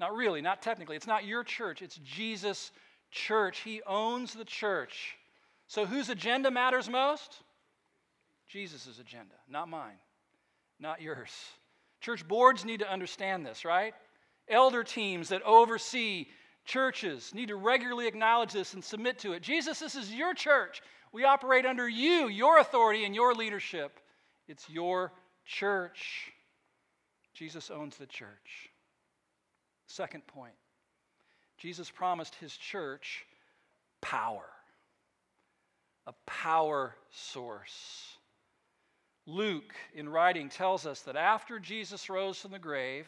Not 0.00 0.16
really, 0.16 0.40
not 0.40 0.60
technically. 0.60 0.96
It's 0.96 1.06
not 1.06 1.24
your 1.24 1.44
church. 1.44 1.82
It's 1.82 1.94
Jesus' 1.98 2.72
church. 3.12 3.60
He 3.60 3.80
owns 3.86 4.34
the 4.34 4.44
church. 4.44 5.16
So 5.68 5.86
whose 5.86 6.08
agenda 6.08 6.50
matters 6.50 6.90
most? 6.90 7.44
Jesus' 8.48 8.98
agenda, 8.98 9.36
not 9.48 9.68
mine, 9.68 10.00
not 10.80 11.00
yours. 11.00 11.30
Church 12.00 12.26
boards 12.26 12.64
need 12.64 12.80
to 12.80 12.90
understand 12.90 13.46
this, 13.46 13.64
right? 13.64 13.94
Elder 14.48 14.82
teams 14.82 15.28
that 15.28 15.42
oversee 15.42 16.26
churches 16.64 17.32
need 17.32 17.50
to 17.50 17.56
regularly 17.56 18.08
acknowledge 18.08 18.52
this 18.52 18.74
and 18.74 18.82
submit 18.82 19.20
to 19.20 19.32
it. 19.32 19.44
Jesus, 19.44 19.78
this 19.78 19.94
is 19.94 20.12
your 20.12 20.34
church. 20.34 20.82
We 21.12 21.22
operate 21.22 21.66
under 21.66 21.88
you, 21.88 22.26
your 22.26 22.58
authority, 22.58 23.04
and 23.04 23.14
your 23.14 23.32
leadership. 23.32 24.00
It's 24.48 24.68
your 24.68 25.12
church. 25.46 26.32
Jesus 27.34 27.70
owns 27.70 27.96
the 27.96 28.06
church. 28.06 28.70
Second 29.86 30.26
point 30.26 30.54
Jesus 31.58 31.90
promised 31.90 32.34
his 32.36 32.56
church 32.56 33.24
power, 34.00 34.48
a 36.06 36.12
power 36.26 36.96
source. 37.10 38.16
Luke, 39.26 39.74
in 39.94 40.08
writing, 40.08 40.48
tells 40.48 40.86
us 40.86 41.02
that 41.02 41.14
after 41.14 41.60
Jesus 41.60 42.10
rose 42.10 42.38
from 42.38 42.50
the 42.50 42.58
grave 42.58 43.06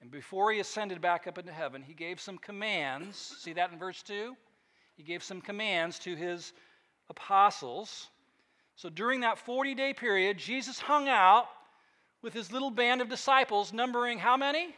and 0.00 0.10
before 0.10 0.52
he 0.52 0.60
ascended 0.60 1.00
back 1.00 1.26
up 1.26 1.38
into 1.38 1.52
heaven, 1.52 1.82
he 1.82 1.94
gave 1.94 2.20
some 2.20 2.38
commands. 2.38 3.16
See 3.40 3.52
that 3.54 3.72
in 3.72 3.78
verse 3.78 4.02
2? 4.02 4.36
He 4.96 5.02
gave 5.02 5.24
some 5.24 5.40
commands 5.40 5.98
to 6.00 6.14
his 6.14 6.52
apostles. 7.10 8.08
So 8.76 8.88
during 8.88 9.20
that 9.20 9.38
40 9.38 9.74
day 9.74 9.92
period, 9.92 10.38
Jesus 10.38 10.78
hung 10.78 11.08
out 11.08 11.46
with 12.24 12.32
his 12.32 12.50
little 12.50 12.70
band 12.70 13.02
of 13.02 13.10
disciples, 13.10 13.74
numbering 13.74 14.18
how 14.18 14.34
many? 14.34 14.74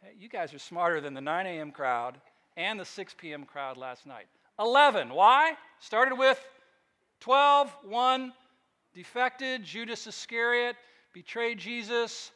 Hey, 0.00 0.14
you 0.18 0.26
guys 0.26 0.54
are 0.54 0.58
smarter 0.58 1.02
than 1.02 1.12
the 1.12 1.20
9 1.20 1.46
a.m. 1.46 1.70
crowd 1.70 2.18
and 2.56 2.80
the 2.80 2.84
6 2.84 3.14
p.m. 3.18 3.44
crowd 3.44 3.76
last 3.76 4.06
night. 4.06 4.24
11. 4.58 5.10
Why? 5.12 5.52
Started 5.80 6.16
with 6.16 6.42
12, 7.20 7.76
1 7.84 8.32
defected, 8.94 9.64
Judas 9.64 10.06
Iscariot 10.06 10.76
betrayed 11.12 11.58
Jesus, 11.58 12.30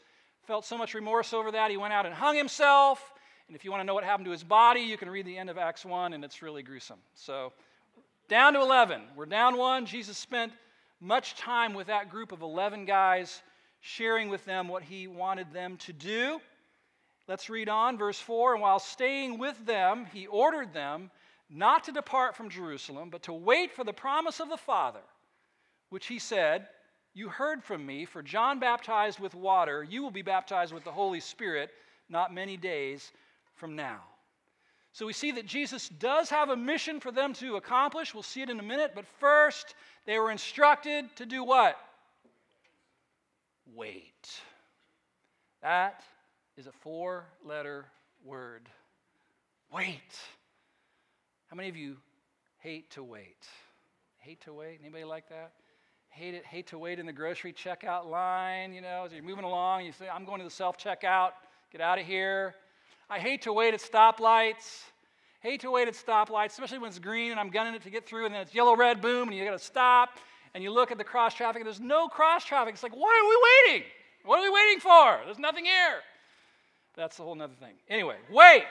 felt 0.47 0.67
so 0.67 0.77
much 0.77 0.93
remorse 0.93 1.33
over 1.33 1.51
that, 1.53 1.71
he 1.71 1.79
went 1.79 1.95
out 1.95 2.05
and 2.05 2.15
hung 2.15 2.37
himself. 2.37 3.11
And 3.49 3.57
if 3.57 3.65
you 3.65 3.71
want 3.71 3.81
to 3.81 3.87
know 3.87 3.95
what 3.95 4.05
happened 4.05 4.27
to 4.27 4.33
his 4.33 4.45
body, 4.45 4.81
you 4.81 4.99
can 4.99 5.09
read 5.09 5.25
the 5.25 5.39
end 5.39 5.49
of 5.49 5.57
Acts 5.57 5.83
1, 5.83 6.13
and 6.13 6.23
it's 6.23 6.43
really 6.43 6.63
gruesome. 6.63 6.99
So 7.15 7.55
down 8.29 8.53
to 8.53 8.61
11. 8.61 9.01
We're 9.17 9.25
down 9.25 9.57
one. 9.57 9.87
Jesus 9.87 10.19
spent 10.19 10.53
much 11.01 11.35
time 11.37 11.75
with 11.75 11.89
that 11.89 12.11
group 12.11 12.33
of 12.33 12.43
11 12.43 12.85
guys, 12.85 13.43
sharing 13.81 14.29
with 14.29 14.45
them 14.45 14.69
what 14.69 14.83
he 14.83 15.07
wanted 15.07 15.53
them 15.53 15.77
to 15.79 15.93
do. 15.93 16.41
Let's 17.29 17.51
read 17.51 17.69
on, 17.69 17.99
verse 17.99 18.19
4. 18.19 18.55
And 18.55 18.63
while 18.63 18.79
staying 18.79 19.39
with 19.39 19.65
them, 19.67 20.07
he 20.13 20.27
ordered 20.27 20.73
them 20.73 21.11
not 21.51 21.85
to 21.85 21.93
depart 21.93 22.37
from 22.37 22.51
Jerusalem, 22.51 23.11
but 23.11 23.23
to 23.25 23.33
wait 23.33 23.73
for 23.73 23.85
the 23.85 23.93
promise 23.93 24.41
of 24.41 24.49
the 24.49 24.57
Father, 24.57 25.03
which 25.91 26.07
he 26.07 26.19
said, 26.19 26.69
You 27.15 27.29
heard 27.29 27.63
from 27.63 27.85
me, 27.85 28.05
for 28.05 28.23
John 28.23 28.59
baptized 28.59 29.21
with 29.21 29.35
water, 29.35 29.85
you 29.85 30.03
will 30.03 30.11
be 30.11 30.23
baptized 30.23 30.73
with 30.73 30.85
the 30.85 30.93
Holy 30.93 31.21
Spirit 31.21 31.71
not 32.09 32.35
many 32.35 32.57
days 32.57 33.13
from 33.55 33.77
now. 33.77 34.03
So 34.97 35.05
we 35.05 35.13
see 35.13 35.31
that 35.33 35.45
Jesus 35.45 35.91
does 35.91 36.31
have 36.31 36.49
a 36.49 36.57
mission 36.57 37.01
for 37.01 37.13
them 37.13 37.35
to 37.35 37.57
accomplish. 37.57 38.15
We'll 38.15 38.23
see 38.23 38.41
it 38.41 38.49
in 38.49 38.59
a 38.59 38.63
minute. 38.63 38.93
But 38.95 39.05
first, 39.21 39.75
they 40.07 40.19
were 40.19 40.31
instructed 40.31 41.15
to 41.17 41.27
do 41.27 41.45
what? 41.45 41.77
Wait. 43.75 44.41
That 45.61 46.03
is 46.57 46.67
a 46.67 46.73
four 46.73 47.27
letter 47.45 47.85
word. 48.25 48.71
Wait. 49.71 50.19
How 51.49 51.57
many 51.57 51.69
of 51.69 51.77
you 51.77 51.99
hate 52.61 52.91
to 52.93 53.05
wait? 53.05 53.47
Hate 54.17 54.41
to 54.45 54.55
wait? 54.55 54.79
Anybody 54.81 55.05
like 55.05 55.29
that? 55.29 55.53
Hate 56.09 56.33
it, 56.33 56.47
hate 56.47 56.69
to 56.69 56.79
wait 56.79 56.99
in 56.99 57.05
the 57.05 57.13
grocery 57.13 57.53
checkout 57.53 58.07
line, 58.07 58.73
you 58.73 58.81
know, 58.81 59.05
as 59.05 59.13
you're 59.13 59.23
moving 59.23 59.45
along, 59.45 59.85
you 59.85 59.93
say, 59.93 60.09
I'm 60.09 60.25
going 60.25 60.39
to 60.39 60.45
the 60.45 60.51
self-checkout, 60.51 61.33
get 61.71 61.83
out 61.83 61.99
of 61.99 62.07
here. 62.07 62.55
I 63.09 63.19
hate 63.19 63.43
to 63.43 63.53
wait 63.53 63.73
at 63.75 63.81
stoplights. 63.81 64.83
Hate 65.41 65.61
to 65.61 65.71
wait 65.71 65.87
at 65.87 65.95
stoplights, 65.95 66.51
especially 66.51 66.79
when 66.79 66.89
it's 66.89 66.99
green 66.99 67.31
and 67.31 67.39
I'm 67.39 67.51
gunning 67.51 67.75
it 67.75 67.83
to 67.83 67.91
get 67.91 68.07
through, 68.07 68.27
and 68.27 68.35
then 68.35 68.43
it's 68.43 68.55
yellow, 68.55 68.75
red, 68.75 69.01
boom, 69.01 69.29
and 69.29 69.37
you 69.37 69.45
got 69.45 69.53
to 69.53 69.59
stop. 69.59 70.19
And 70.55 70.65
you 70.65 70.73
look 70.73 70.91
at 70.91 70.99
the 70.99 71.05
cross 71.05 71.35
traffic, 71.35 71.61
and 71.61 71.67
there's 71.67 71.81
no 71.81 72.09
cross 72.09 72.45
traffic. 72.45 72.75
It's 72.75 72.83
like, 72.83 72.97
why 72.97 73.23
are 73.23 73.29
we 73.29 73.75
waiting? 73.75 73.89
What 74.25 74.39
are 74.39 74.43
we 74.43 74.51
waiting 74.51 74.81
for? 74.81 75.21
There's 75.25 75.39
nothing 75.39 75.67
here. 75.67 76.01
That's 76.97 77.19
a 77.19 77.23
whole 77.23 77.41
other 77.41 77.55
thing. 77.61 77.75
Anyway, 77.89 78.17
wait. 78.31 78.65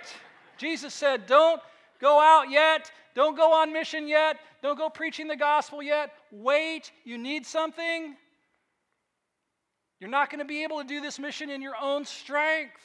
Jesus 0.57 0.93
said, 0.93 1.27
don't 1.27 1.61
go 2.01 2.19
out 2.19 2.49
yet. 2.49 2.91
Don't 3.13 3.37
go 3.37 3.53
on 3.53 3.71
mission 3.71 4.07
yet. 4.07 4.37
Don't 4.63 4.77
go 4.77 4.89
preaching 4.89 5.27
the 5.27 5.35
gospel 5.35 5.83
yet. 5.83 6.11
Wait. 6.31 6.91
You 7.03 7.17
need 7.17 7.45
something. 7.45 8.15
You're 9.99 10.09
not 10.09 10.29
going 10.29 10.39
to 10.39 10.45
be 10.45 10.63
able 10.63 10.81
to 10.81 10.87
do 10.87 10.99
this 10.99 11.19
mission 11.19 11.49
in 11.49 11.61
your 11.61 11.75
own 11.79 12.03
strength. 12.03 12.81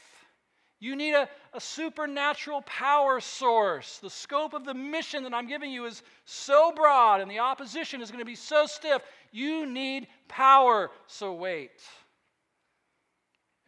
You 0.81 0.97
need 0.97 1.13
a, 1.13 1.29
a 1.53 1.61
supernatural 1.61 2.63
power 2.63 3.21
source. 3.21 3.99
The 3.99 4.09
scope 4.09 4.55
of 4.55 4.65
the 4.65 4.73
mission 4.73 5.25
that 5.25 5.35
I'm 5.35 5.47
giving 5.47 5.71
you 5.71 5.85
is 5.85 6.03
so 6.25 6.73
broad, 6.73 7.21
and 7.21 7.31
the 7.31 7.41
opposition 7.41 8.01
is 8.01 8.11
going 8.11 8.21
to 8.21 8.25
be 8.25 8.35
so 8.35 8.65
stiff. 8.65 9.03
You 9.31 9.67
need 9.67 10.09
power, 10.27 10.91
so 11.07 11.35
wait. 11.35 11.83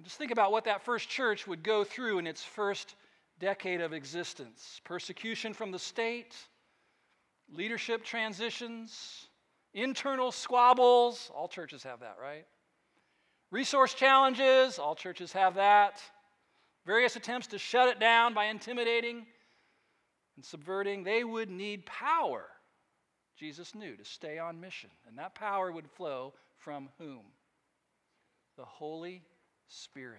just 0.02 0.16
think 0.16 0.30
about 0.30 0.52
what 0.52 0.64
that 0.64 0.84
first 0.86 1.10
church 1.10 1.46
would 1.46 1.62
go 1.62 1.84
through 1.84 2.18
in 2.18 2.26
its 2.26 2.42
first 2.42 2.96
decade 3.38 3.82
of 3.82 3.92
existence 3.92 4.80
persecution 4.84 5.52
from 5.52 5.70
the 5.70 5.78
state, 5.78 6.34
leadership 7.52 8.04
transitions, 8.04 9.26
internal 9.74 10.32
squabbles. 10.32 11.30
All 11.34 11.48
churches 11.48 11.82
have 11.82 12.00
that, 12.00 12.16
right? 12.20 12.46
Resource 13.50 13.92
challenges. 13.92 14.78
All 14.78 14.94
churches 14.94 15.32
have 15.32 15.56
that. 15.56 16.00
Various 16.84 17.16
attempts 17.16 17.46
to 17.48 17.58
shut 17.58 17.88
it 17.88 18.00
down 18.00 18.34
by 18.34 18.46
intimidating 18.46 19.24
and 20.36 20.44
subverting. 20.44 21.04
They 21.04 21.22
would 21.22 21.50
need 21.50 21.86
power, 21.86 22.46
Jesus 23.38 23.74
knew, 23.74 23.96
to 23.96 24.04
stay 24.04 24.38
on 24.38 24.60
mission. 24.60 24.90
And 25.06 25.16
that 25.18 25.34
power 25.34 25.70
would 25.70 25.88
flow 25.90 26.34
from 26.58 26.88
whom? 26.98 27.22
The 28.56 28.64
Holy 28.64 29.22
Spirit. 29.68 30.18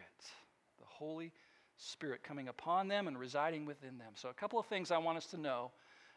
The 0.79 0.85
Holy 0.85 1.33
Spirit 1.75 2.23
coming 2.23 2.47
upon 2.47 2.87
them 2.87 3.07
and 3.07 3.19
residing 3.19 3.65
within 3.65 3.97
them. 3.97 4.13
So, 4.15 4.29
a 4.29 4.33
couple 4.33 4.59
of 4.59 4.65
things 4.67 4.91
I 4.91 4.97
want 4.97 5.17
us 5.17 5.25
to 5.27 5.37
know 5.37 5.71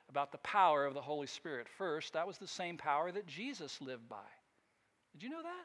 about 0.08 0.30
the 0.30 0.38
power 0.38 0.86
of 0.86 0.94
the 0.94 1.00
Holy 1.00 1.26
Spirit. 1.26 1.66
First, 1.76 2.12
that 2.12 2.26
was 2.26 2.38
the 2.38 2.46
same 2.46 2.76
power 2.76 3.10
that 3.10 3.26
Jesus 3.26 3.80
lived 3.80 4.08
by. 4.08 4.16
Did 5.12 5.24
you 5.24 5.30
know 5.30 5.42
that? 5.42 5.64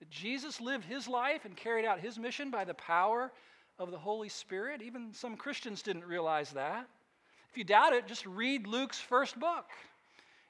That 0.00 0.10
Jesus 0.10 0.60
lived 0.60 0.84
his 0.84 1.08
life 1.08 1.46
and 1.46 1.56
carried 1.56 1.86
out 1.86 2.00
his 2.00 2.18
mission 2.18 2.50
by 2.50 2.64
the 2.64 2.74
power 2.74 3.32
of 3.78 3.90
the 3.90 3.98
Holy 3.98 4.28
Spirit? 4.28 4.82
Even 4.82 5.12
some 5.12 5.36
Christians 5.36 5.82
didn't 5.82 6.04
realize 6.04 6.50
that. 6.50 6.86
If 7.50 7.58
you 7.58 7.64
doubt 7.64 7.92
it, 7.92 8.06
just 8.06 8.26
read 8.26 8.66
Luke's 8.66 8.98
first 8.98 9.38
book. 9.38 9.66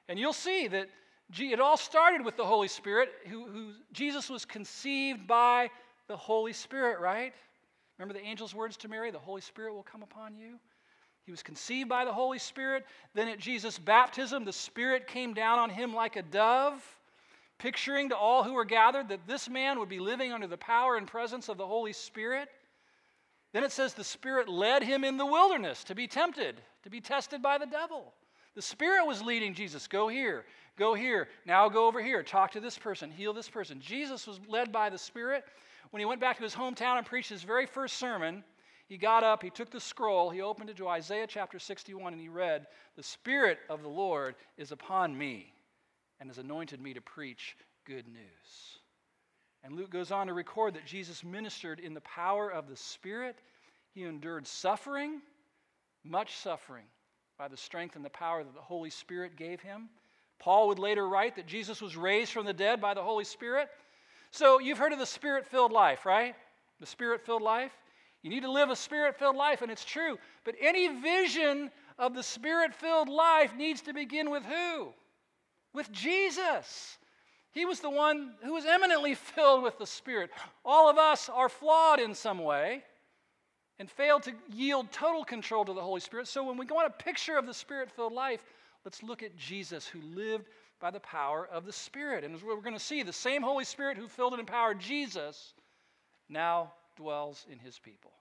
And 0.07 0.19
you'll 0.19 0.33
see 0.33 0.67
that 0.67 0.89
it 1.37 1.59
all 1.59 1.77
started 1.77 2.23
with 2.23 2.37
the 2.37 2.45
Holy 2.45 2.67
Spirit, 2.67 3.09
who, 3.27 3.45
who 3.45 3.71
Jesus 3.93 4.29
was 4.29 4.45
conceived 4.45 5.27
by 5.27 5.69
the 6.07 6.17
Holy 6.17 6.53
Spirit, 6.53 6.99
right? 6.99 7.33
Remember 7.97 8.13
the 8.13 8.25
angel's 8.25 8.53
words 8.53 8.77
to 8.77 8.87
Mary? 8.87 9.09
The 9.11 9.19
Holy 9.19 9.41
Spirit 9.41 9.73
will 9.73 9.83
come 9.83 10.03
upon 10.03 10.35
you. 10.35 10.59
He 11.25 11.31
was 11.31 11.41
conceived 11.41 11.89
by 11.89 12.05
the 12.05 12.13
Holy 12.13 12.37
Spirit. 12.37 12.85
Then 13.15 13.27
at 13.27 13.39
Jesus' 13.39 13.79
baptism, 13.79 14.45
the 14.45 14.53
Spirit 14.53 15.07
came 15.07 15.33
down 15.33 15.57
on 15.57 15.71
him 15.71 15.95
like 15.95 16.15
a 16.15 16.21
dove, 16.21 16.83
picturing 17.57 18.09
to 18.09 18.17
all 18.17 18.43
who 18.43 18.53
were 18.53 18.65
gathered 18.65 19.09
that 19.09 19.25
this 19.25 19.49
man 19.49 19.79
would 19.79 19.89
be 19.89 19.99
living 19.99 20.31
under 20.31 20.45
the 20.45 20.57
power 20.57 20.97
and 20.97 21.07
presence 21.07 21.49
of 21.49 21.57
the 21.57 21.65
Holy 21.65 21.93
Spirit. 21.93 22.49
Then 23.55 23.63
it 23.63 23.71
says 23.71 23.93
the 23.93 24.03
Spirit 24.03 24.49
led 24.49 24.83
him 24.83 25.05
in 25.05 25.15
the 25.15 25.25
wilderness 25.25 25.85
to 25.85 25.95
be 25.95 26.07
tempted, 26.07 26.61
to 26.83 26.89
be 26.89 26.99
tested 26.99 27.41
by 27.41 27.57
the 27.57 27.65
devil. 27.65 28.11
The 28.53 28.61
Spirit 28.61 29.07
was 29.07 29.21
leading 29.21 29.53
Jesus 29.53 29.87
go 29.87 30.09
here, 30.09 30.43
go 30.77 30.93
here, 30.93 31.29
now 31.45 31.69
go 31.69 31.87
over 31.87 32.03
here, 32.03 32.21
talk 32.21 32.51
to 32.51 32.59
this 32.59 32.77
person, 32.77 33.09
heal 33.09 33.31
this 33.31 33.47
person. 33.47 33.79
Jesus 33.79 34.27
was 34.27 34.41
led 34.49 34.73
by 34.73 34.89
the 34.89 34.97
Spirit. 34.97 35.45
When 35.91 36.01
he 36.01 36.05
went 36.05 36.19
back 36.19 36.35
to 36.35 36.43
his 36.43 36.53
hometown 36.53 36.97
and 36.97 37.05
preached 37.05 37.29
his 37.29 37.43
very 37.43 37.65
first 37.65 37.95
sermon, 37.95 38.43
he 38.89 38.97
got 38.97 39.23
up, 39.23 39.41
he 39.41 39.49
took 39.49 39.71
the 39.71 39.79
scroll, 39.79 40.29
he 40.29 40.41
opened 40.41 40.69
it 40.69 40.75
to 40.75 40.89
Isaiah 40.89 41.25
chapter 41.25 41.57
61, 41.57 42.11
and 42.11 42.21
he 42.21 42.27
read, 42.27 42.67
The 42.97 43.03
Spirit 43.03 43.59
of 43.69 43.81
the 43.83 43.87
Lord 43.87 44.35
is 44.57 44.73
upon 44.73 45.17
me 45.17 45.53
and 46.19 46.29
has 46.29 46.39
anointed 46.39 46.81
me 46.81 46.93
to 46.93 46.99
preach 46.99 47.55
good 47.85 48.05
news. 48.09 48.79
And 49.65 49.75
Luke 49.75 49.89
goes 49.89 50.11
on 50.11 50.27
to 50.27 50.33
record 50.33 50.75
that 50.75 50.85
Jesus 50.85 51.23
ministered 51.23 51.79
in 51.79 51.95
the 51.95 52.01
power 52.01 52.51
of 52.51 52.69
the 52.69 52.77
Spirit. 52.77 53.35
He 53.95 54.03
endured 54.03 54.45
suffering, 54.45 55.21
much 56.03 56.35
suffering, 56.35 56.85
by 57.39 57.47
the 57.47 57.57
strength 57.57 57.95
and 57.95 58.05
the 58.05 58.11
power 58.11 58.43
that 58.43 58.53
the 58.53 58.61
Holy 58.61 58.91
Spirit 58.91 59.35
gave 59.35 59.61
him. 59.61 59.89
Paul 60.37 60.67
would 60.67 60.77
later 60.77 61.09
write 61.09 61.35
that 61.37 61.47
Jesus 61.47 61.81
was 61.81 61.97
raised 61.97 62.31
from 62.31 62.45
the 62.45 62.53
dead 62.53 62.79
by 62.79 62.93
the 62.93 63.01
Holy 63.01 63.23
Spirit. 63.23 63.69
So 64.29 64.59
you've 64.59 64.77
heard 64.77 64.93
of 64.93 64.99
the 64.99 65.05
spirit 65.05 65.47
filled 65.47 65.71
life, 65.71 66.05
right? 66.05 66.35
The 66.79 66.85
spirit 66.85 67.25
filled 67.25 67.41
life. 67.41 67.71
You 68.21 68.29
need 68.29 68.43
to 68.43 68.51
live 68.51 68.69
a 68.69 68.75
spirit 68.75 69.17
filled 69.17 69.35
life, 69.35 69.63
and 69.63 69.71
it's 69.71 69.85
true. 69.85 70.19
But 70.43 70.55
any 70.61 70.89
vision 70.99 71.71
of 71.97 72.13
the 72.13 72.21
spirit 72.21 72.75
filled 72.75 73.09
life 73.09 73.55
needs 73.55 73.81
to 73.81 73.93
begin 73.93 74.29
with 74.29 74.43
who? 74.43 74.93
With 75.73 75.91
Jesus. 75.91 76.99
He 77.55 77.63
was 77.63 77.79
the 77.79 77.89
one 77.89 78.33
who 78.43 78.53
was 78.53 78.65
eminently 78.65 79.15
filled 79.15 79.63
with 79.63 79.79
the 79.79 79.87
Spirit. 79.87 80.29
All 80.65 80.89
of 80.89 80.97
us 80.97 81.29
are 81.29 81.47
flawed 81.47 82.01
in 82.01 82.13
some 82.13 82.39
way 82.39 82.83
and 83.79 83.89
fail 83.89 84.19
to 84.19 84.33
yield 84.51 84.91
total 84.91 85.23
control 85.23 85.63
to 85.63 85.71
the 85.71 85.81
Holy 85.81 86.01
Spirit. 86.01 86.27
So 86.27 86.43
when 86.43 86.57
we 86.57 86.65
want 86.65 86.87
a 86.87 87.03
picture 87.03 87.37
of 87.37 87.45
the 87.45 87.53
Spirit 87.53 87.89
filled 87.89 88.11
life, 88.11 88.43
let's 88.83 89.01
look 89.01 89.23
at 89.23 89.37
Jesus 89.37 89.87
who 89.87 90.01
lived 90.01 90.49
by 90.81 90.91
the 90.91 90.99
power 90.99 91.47
of 91.49 91.65
the 91.65 91.71
Spirit. 91.71 92.25
And 92.25 92.35
as 92.35 92.43
we're 92.43 92.59
going 92.59 92.73
to 92.73 92.79
see, 92.79 93.03
the 93.03 93.13
same 93.13 93.41
Holy 93.41 93.63
Spirit 93.63 93.97
who 93.97 94.09
filled 94.09 94.33
and 94.33 94.41
empowered 94.41 94.81
Jesus 94.81 95.53
now 96.27 96.73
dwells 96.97 97.45
in 97.49 97.57
his 97.57 97.79
people. 97.79 98.11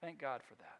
Thank 0.00 0.18
God 0.18 0.40
for 0.42 0.54
that. 0.54 0.78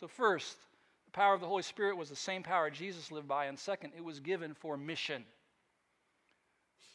So, 0.00 0.08
first, 0.08 0.56
the 1.04 1.12
power 1.12 1.32
of 1.32 1.40
the 1.40 1.46
Holy 1.46 1.62
Spirit 1.62 1.96
was 1.96 2.08
the 2.08 2.16
same 2.16 2.42
power 2.42 2.70
Jesus 2.70 3.12
lived 3.12 3.28
by, 3.28 3.44
and 3.44 3.56
second, 3.56 3.92
it 3.96 4.02
was 4.02 4.18
given 4.18 4.52
for 4.52 4.76
mission. 4.76 5.24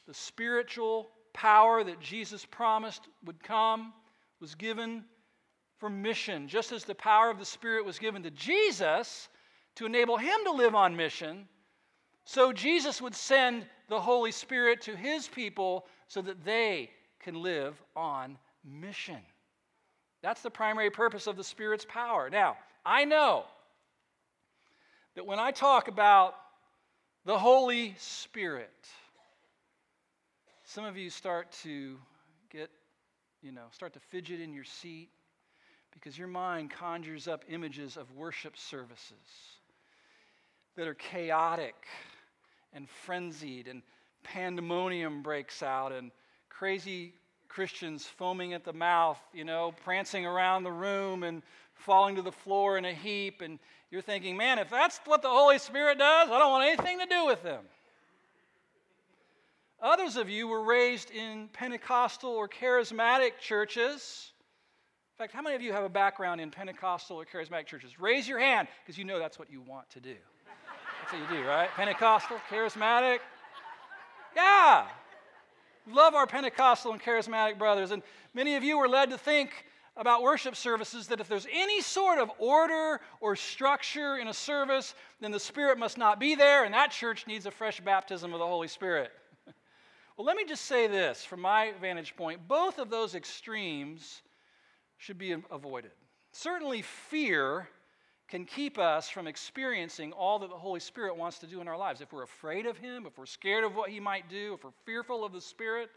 The 0.10 0.16
spiritual 0.16 1.08
power 1.34 1.84
that 1.84 2.00
Jesus 2.00 2.44
promised 2.44 3.04
would 3.25 3.44
come 3.44 3.94
was 4.39 4.56
given 4.56 5.04
for 5.78 5.88
mission, 5.88 6.48
just 6.48 6.72
as 6.72 6.84
the 6.84 6.96
power 6.96 7.30
of 7.30 7.38
the 7.38 7.46
Spirit 7.46 7.86
was 7.86 8.00
given 8.00 8.24
to 8.24 8.32
Jesus 8.32 9.30
to 9.75 9.86
enable 9.86 10.18
him 10.18 10.36
to 10.46 10.51
live 10.51 10.74
on 10.74 10.96
mission. 10.96 11.48
So 12.25 12.51
Jesus 12.51 13.00
would 13.04 13.13
send 13.13 13.68
the 13.88 14.01
Holy 14.01 14.32
Spirit 14.32 14.82
to 14.82 14.96
his 14.96 15.28
people 15.28 15.86
so 16.08 16.24
that 16.24 16.44
they 16.44 16.89
can 17.20 17.36
live 17.36 17.80
on 17.96 18.36
mission. 18.66 19.20
That's 20.24 20.42
the 20.42 20.50
primary 20.50 20.89
purpose 20.89 21.28
of 21.28 21.38
the 21.38 21.44
Spirit's 21.44 21.86
power. 21.88 22.32
Now, 22.32 22.58
I 22.84 23.06
know 23.06 23.44
that 25.13 25.28
when 25.28 25.38
I 25.38 25.51
talk 25.51 25.88
about 25.88 26.34
the 27.25 27.38
Holy 27.38 27.94
Spirit, 28.00 28.74
some 30.69 30.85
of 30.85 30.95
you 30.95 31.09
start 31.09 31.51
to 31.63 31.97
get, 32.51 32.69
you 33.41 33.51
know, 33.51 33.63
start 33.71 33.91
to 33.91 33.99
fidget 33.99 34.39
in 34.39 34.53
your 34.53 34.63
seat 34.63 35.09
because 35.91 36.15
your 36.15 36.27
mind 36.27 36.69
conjures 36.69 37.27
up 37.27 37.43
images 37.49 37.97
of 37.97 38.11
worship 38.11 38.55
services 38.55 39.15
that 40.77 40.88
are 40.88 40.93
chaotic 40.93 41.73
and 42.71 42.88
frenzied, 42.88 43.67
and 43.67 43.81
pandemonium 44.21 45.23
breaks 45.23 45.63
out, 45.63 45.91
and 45.91 46.11
crazy 46.49 47.15
Christians 47.47 48.05
foaming 48.05 48.53
at 48.53 48.63
the 48.63 48.71
mouth, 48.71 49.17
you 49.33 49.45
know, 49.45 49.73
prancing 49.83 50.23
around 50.23 50.61
the 50.61 50.71
room 50.71 51.23
and 51.23 51.41
falling 51.73 52.15
to 52.15 52.21
the 52.21 52.31
floor 52.31 52.77
in 52.77 52.85
a 52.85 52.93
heap. 52.93 53.41
And 53.41 53.57
you're 53.89 54.03
thinking, 54.03 54.38
man, 54.38 54.59
if 54.59 54.69
that's 54.69 54.99
what 55.05 55.23
the 55.23 55.29
Holy 55.29 55.57
Spirit 55.57 55.97
does, 55.97 56.29
I 56.29 56.38
don't 56.38 56.51
want 56.51 56.67
anything 56.67 56.99
to 56.99 57.07
do 57.07 57.25
with 57.25 57.41
them. 57.41 57.63
Others 59.81 60.17
of 60.17 60.29
you 60.29 60.48
were 60.48 60.63
raised 60.63 61.09
in 61.12 61.48
Pentecostal 61.53 62.31
or 62.31 62.50
charismatic 62.50 63.38
churches. 63.39 64.33
In 65.15 65.24
fact, 65.24 65.33
how 65.33 65.41
many 65.41 65.55
of 65.55 65.62
you 65.62 65.71
have 65.71 65.86
a 65.86 65.89
background 65.89 66.41
in 66.41 66.51
Pentecostal 66.51 67.17
or 67.17 67.25
charismatic 67.25 67.65
churches? 67.65 67.98
Raise 67.98 68.27
your 68.27 68.39
hand 68.39 68.67
because 68.83 68.98
you 68.98 69.05
know 69.05 69.19
that's 69.19 69.39
what 69.39 69.50
you 69.50 69.62
want 69.62 69.89
to 69.91 70.01
do. 70.01 70.15
That's 71.01 71.13
what 71.13 71.31
you 71.31 71.41
do, 71.41 71.48
right? 71.48 71.69
Pentecostal, 71.75 72.38
charismatic. 72.50 73.19
Yeah, 74.36 74.86
love 75.89 76.13
our 76.13 76.27
Pentecostal 76.27 76.91
and 76.91 77.01
charismatic 77.01 77.57
brothers. 77.57 77.91
And 77.91 78.03
many 78.33 78.55
of 78.55 78.63
you 78.63 78.77
were 78.77 78.89
led 78.89 79.09
to 79.12 79.17
think 79.17 79.65
about 79.95 80.21
worship 80.21 80.55
services 80.57 81.07
that 81.07 81.21
if 81.21 81.27
there's 81.27 81.48
any 81.51 81.81
sort 81.81 82.19
of 82.19 82.29
order 82.38 83.00
or 83.21 83.36
structure 83.36 84.17
in 84.17 84.27
a 84.27 84.33
service, 84.33 84.93
then 85.21 85.31
the 85.31 85.39
Spirit 85.39 85.77
must 85.77 85.98
not 85.98 86.19
be 86.19 86.36
there, 86.36 86.65
and 86.65 86.74
that 86.74 86.91
church 86.91 87.27
needs 87.27 87.45
a 87.45 87.51
fresh 87.51 87.79
baptism 87.79 88.33
of 88.33 88.39
the 88.39 88.45
Holy 88.45 88.67
Spirit. 88.67 89.12
Well, 90.19 90.25
let 90.25 90.35
me 90.35 90.43
just 90.43 90.65
say 90.65 90.85
this 90.85 91.23
from 91.23 91.39
my 91.39 91.71
vantage 91.79 92.13
point 92.17 92.45
both 92.45 92.77
of 92.77 92.89
those 92.89 93.15
extremes 93.15 94.21
should 94.97 95.17
be 95.17 95.33
avoided. 95.49 95.91
Certainly, 96.33 96.81
fear 96.81 97.69
can 98.27 98.43
keep 98.43 98.77
us 98.77 99.09
from 99.09 99.27
experiencing 99.27 100.11
all 100.11 100.38
that 100.39 100.49
the 100.49 100.57
Holy 100.57 100.81
Spirit 100.81 101.15
wants 101.15 101.39
to 101.39 101.47
do 101.47 101.61
in 101.61 101.69
our 101.69 101.77
lives. 101.77 102.01
If 102.01 102.11
we're 102.11 102.23
afraid 102.23 102.65
of 102.65 102.77
Him, 102.77 103.05
if 103.05 103.17
we're 103.17 103.25
scared 103.25 103.63
of 103.63 103.77
what 103.77 103.91
He 103.91 104.01
might 104.01 104.29
do, 104.29 104.55
if 104.55 104.63
we're 104.65 104.71
fearful 104.85 105.23
of 105.23 105.31
the 105.31 105.39
Spirit, 105.39 105.89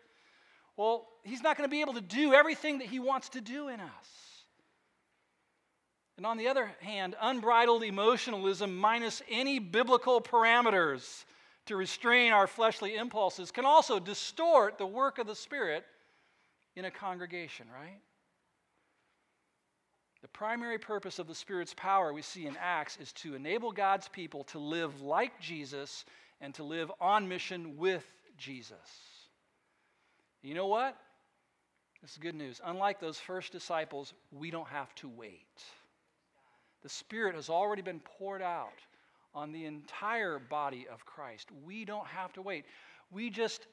well, 0.77 1.09
He's 1.25 1.43
not 1.43 1.59
going 1.59 1.69
to 1.69 1.71
be 1.71 1.81
able 1.81 1.95
to 1.95 2.01
do 2.01 2.33
everything 2.33 2.79
that 2.79 2.87
He 2.87 3.01
wants 3.01 3.31
to 3.31 3.41
do 3.41 3.67
in 3.67 3.81
us. 3.81 4.09
And 6.17 6.25
on 6.25 6.37
the 6.37 6.47
other 6.47 6.71
hand, 6.81 7.17
unbridled 7.21 7.83
emotionalism 7.83 8.77
minus 8.77 9.21
any 9.29 9.59
biblical 9.59 10.21
parameters 10.21 11.25
to 11.67 11.77
restrain 11.77 12.33
our 12.33 12.47
fleshly 12.47 12.97
impulses 12.97 13.51
can 13.51 13.65
also 13.65 14.01
distort 14.01 14.79
the 14.79 14.87
work 14.87 15.19
of 15.19 15.27
the 15.27 15.35
Spirit 15.35 15.85
in 16.75 16.85
a 16.85 16.91
congregation, 16.91 17.67
right? 17.73 18.01
The 20.23 20.29
primary 20.29 20.79
purpose 20.79 21.19
of 21.19 21.27
the 21.27 21.35
Spirit's 21.35 21.75
power 21.75 22.13
we 22.13 22.23
see 22.23 22.47
in 22.47 22.57
Acts 22.61 22.97
is 23.01 23.13
to 23.15 23.35
enable 23.35 23.73
God's 23.73 24.09
people 24.09 24.45
to 24.45 24.59
live 24.59 25.01
like 25.01 25.41
Jesus 25.41 26.05
and 26.41 26.55
to 26.55 26.63
live 26.63 26.91
on 27.01 27.29
mission 27.29 27.77
with 27.77 28.05
Jesus. 28.39 28.77
You 30.43 30.55
know 30.55 30.69
what? 30.69 30.97
This 32.01 32.13
is 32.13 32.19
good 32.19 32.35
news. 32.35 32.61
Unlike 32.65 33.01
those 33.01 33.19
first 33.19 33.53
disciples, 33.53 34.13
we 34.33 34.51
don't 34.51 34.69
have 34.69 34.93
to 34.97 35.09
wait. 35.09 35.63
The 36.83 36.89
Spirit 36.89 37.37
has 37.37 37.49
already 37.49 37.83
been 37.83 38.01
poured 38.01 38.43
out 38.43 38.81
on 39.35 39.53
the 39.53 39.65
entire 39.65 40.39
body 40.39 40.87
of 40.93 41.05
Christ. 41.07 41.49
We 41.65 41.85
don't 41.85 42.07
have 42.07 42.33
to 42.35 42.43
wait. 42.43 42.65
We 43.11 43.31
just 43.31 43.67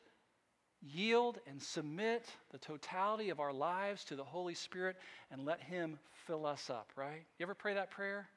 yield 0.81 1.39
and 1.47 1.61
submit 1.61 2.29
the 2.51 2.57
totality 2.57 3.29
of 3.29 3.39
our 3.39 3.51
lives 3.53 4.03
to 4.05 4.15
the 4.15 4.23
Holy 4.23 4.53
Spirit 4.53 4.95
and 5.31 5.45
let 5.45 5.61
Him 5.61 5.99
fill 6.25 6.45
us 6.45 6.69
up, 6.69 6.91
right? 6.95 7.23
You 7.37 7.45
ever 7.45 7.53
pray 7.53 7.73
that 7.73 7.91
prayer? 7.91 8.29